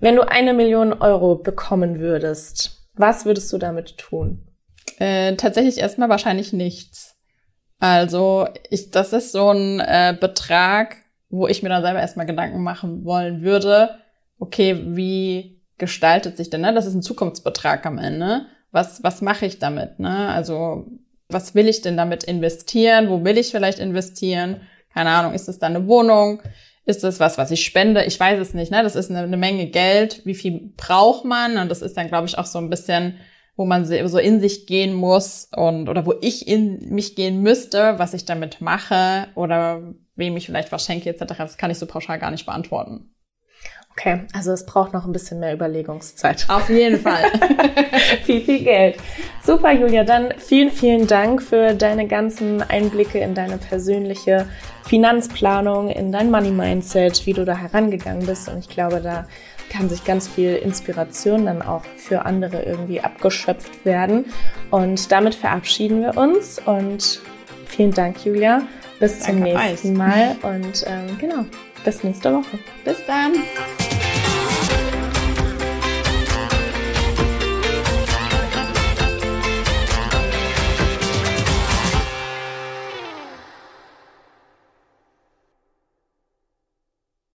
Wenn 0.00 0.16
du 0.16 0.22
eine 0.26 0.54
Million 0.54 0.94
Euro 0.94 1.34
bekommen 1.34 1.98
würdest, 1.98 2.88
was 2.94 3.26
würdest 3.26 3.52
du 3.52 3.58
damit 3.58 3.98
tun? 3.98 4.48
Äh, 4.98 5.36
tatsächlich 5.36 5.76
erstmal 5.76 6.08
wahrscheinlich 6.08 6.54
nichts. 6.54 7.14
Also 7.78 8.48
ich, 8.70 8.90
das 8.90 9.12
ist 9.12 9.32
so 9.32 9.50
ein 9.50 9.80
äh, 9.80 10.16
Betrag, 10.18 11.03
wo 11.34 11.48
ich 11.48 11.62
mir 11.62 11.68
dann 11.68 11.82
selber 11.82 12.00
erstmal 12.00 12.26
Gedanken 12.26 12.62
machen 12.62 13.04
wollen 13.04 13.42
würde, 13.42 13.98
okay, 14.38 14.80
wie 14.86 15.60
gestaltet 15.78 16.36
sich 16.36 16.48
denn, 16.48 16.60
ne? 16.60 16.72
Das 16.72 16.86
ist 16.86 16.94
ein 16.94 17.02
Zukunftsbetrag 17.02 17.84
am 17.86 17.98
Ende. 17.98 18.46
Was, 18.70 19.02
was 19.02 19.20
mache 19.20 19.46
ich 19.46 19.58
damit, 19.58 19.98
ne? 19.98 20.28
Also, 20.28 20.86
was 21.28 21.54
will 21.54 21.68
ich 21.68 21.80
denn 21.80 21.96
damit 21.96 22.24
investieren? 22.24 23.08
Wo 23.08 23.24
will 23.24 23.36
ich 23.36 23.50
vielleicht 23.50 23.80
investieren? 23.80 24.60
Keine 24.92 25.10
Ahnung, 25.10 25.34
ist 25.34 25.48
es 25.48 25.58
dann 25.58 25.74
eine 25.74 25.88
Wohnung? 25.88 26.40
Ist 26.86 27.02
es 27.02 27.18
was, 27.18 27.36
was 27.36 27.50
ich 27.50 27.64
spende? 27.64 28.04
Ich 28.04 28.20
weiß 28.20 28.38
es 28.38 28.54
nicht, 28.54 28.70
ne? 28.70 28.84
Das 28.84 28.94
ist 28.94 29.10
eine, 29.10 29.20
eine 29.20 29.36
Menge 29.36 29.66
Geld. 29.66 30.24
Wie 30.24 30.34
viel 30.34 30.72
braucht 30.76 31.24
man? 31.24 31.56
Und 31.58 31.68
das 31.68 31.82
ist 31.82 31.96
dann, 31.96 32.08
glaube 32.08 32.28
ich, 32.28 32.38
auch 32.38 32.46
so 32.46 32.58
ein 32.58 32.70
bisschen, 32.70 33.18
wo 33.56 33.64
man 33.64 33.86
so 33.86 34.18
in 34.18 34.40
sich 34.40 34.66
gehen 34.66 34.94
muss 34.94 35.48
und, 35.56 35.88
oder 35.88 36.06
wo 36.06 36.14
ich 36.20 36.46
in 36.46 36.94
mich 36.94 37.16
gehen 37.16 37.42
müsste, 37.42 37.98
was 37.98 38.14
ich 38.14 38.24
damit 38.24 38.60
mache 38.60 39.28
oder 39.34 39.94
wem 40.16 40.36
ich 40.36 40.46
vielleicht 40.46 40.72
was 40.72 40.84
schenke 40.84 41.10
etc. 41.10 41.34
Das 41.38 41.56
kann 41.56 41.70
ich 41.70 41.78
so 41.78 41.86
pauschal 41.86 42.18
gar 42.18 42.30
nicht 42.30 42.46
beantworten. 42.46 43.10
Okay, 43.96 44.22
also 44.32 44.50
es 44.50 44.66
braucht 44.66 44.92
noch 44.92 45.04
ein 45.06 45.12
bisschen 45.12 45.38
mehr 45.38 45.54
Überlegungszeit. 45.54 46.46
Auf 46.48 46.68
jeden 46.68 46.98
Fall. 46.98 47.24
viel, 48.24 48.40
viel 48.40 48.64
Geld. 48.64 48.96
Super, 49.42 49.72
Julia. 49.72 50.02
Dann 50.02 50.34
vielen, 50.36 50.70
vielen 50.70 51.06
Dank 51.06 51.40
für 51.40 51.74
deine 51.74 52.08
ganzen 52.08 52.60
Einblicke 52.60 53.18
in 53.18 53.34
deine 53.34 53.56
persönliche 53.56 54.48
Finanzplanung, 54.84 55.90
in 55.90 56.10
dein 56.10 56.30
Money 56.30 56.50
Mindset, 56.50 57.24
wie 57.26 57.34
du 57.34 57.44
da 57.44 57.56
herangegangen 57.56 58.26
bist. 58.26 58.48
Und 58.48 58.58
ich 58.58 58.68
glaube, 58.68 59.00
da 59.00 59.26
kann 59.70 59.88
sich 59.88 60.04
ganz 60.04 60.26
viel 60.28 60.56
Inspiration 60.56 61.46
dann 61.46 61.62
auch 61.62 61.84
für 61.96 62.24
andere 62.24 62.62
irgendwie 62.62 63.00
abgeschöpft 63.00 63.84
werden. 63.84 64.26
Und 64.70 65.12
damit 65.12 65.36
verabschieden 65.36 66.02
wir 66.02 66.16
uns 66.16 66.60
und 66.64 67.20
vielen 67.66 67.92
Dank, 67.92 68.24
Julia. 68.24 68.62
Bis 69.04 69.18
Danke 69.18 69.32
zum 69.32 69.40
nächsten 69.42 69.90
euch. 69.90 69.98
Mal 69.98 70.36
und 70.42 70.84
ähm, 70.86 71.18
genau, 71.18 71.44
bis 71.84 72.02
nächste 72.02 72.32
Woche. 72.32 72.58
Bis 72.86 72.96
dann. 73.06 73.34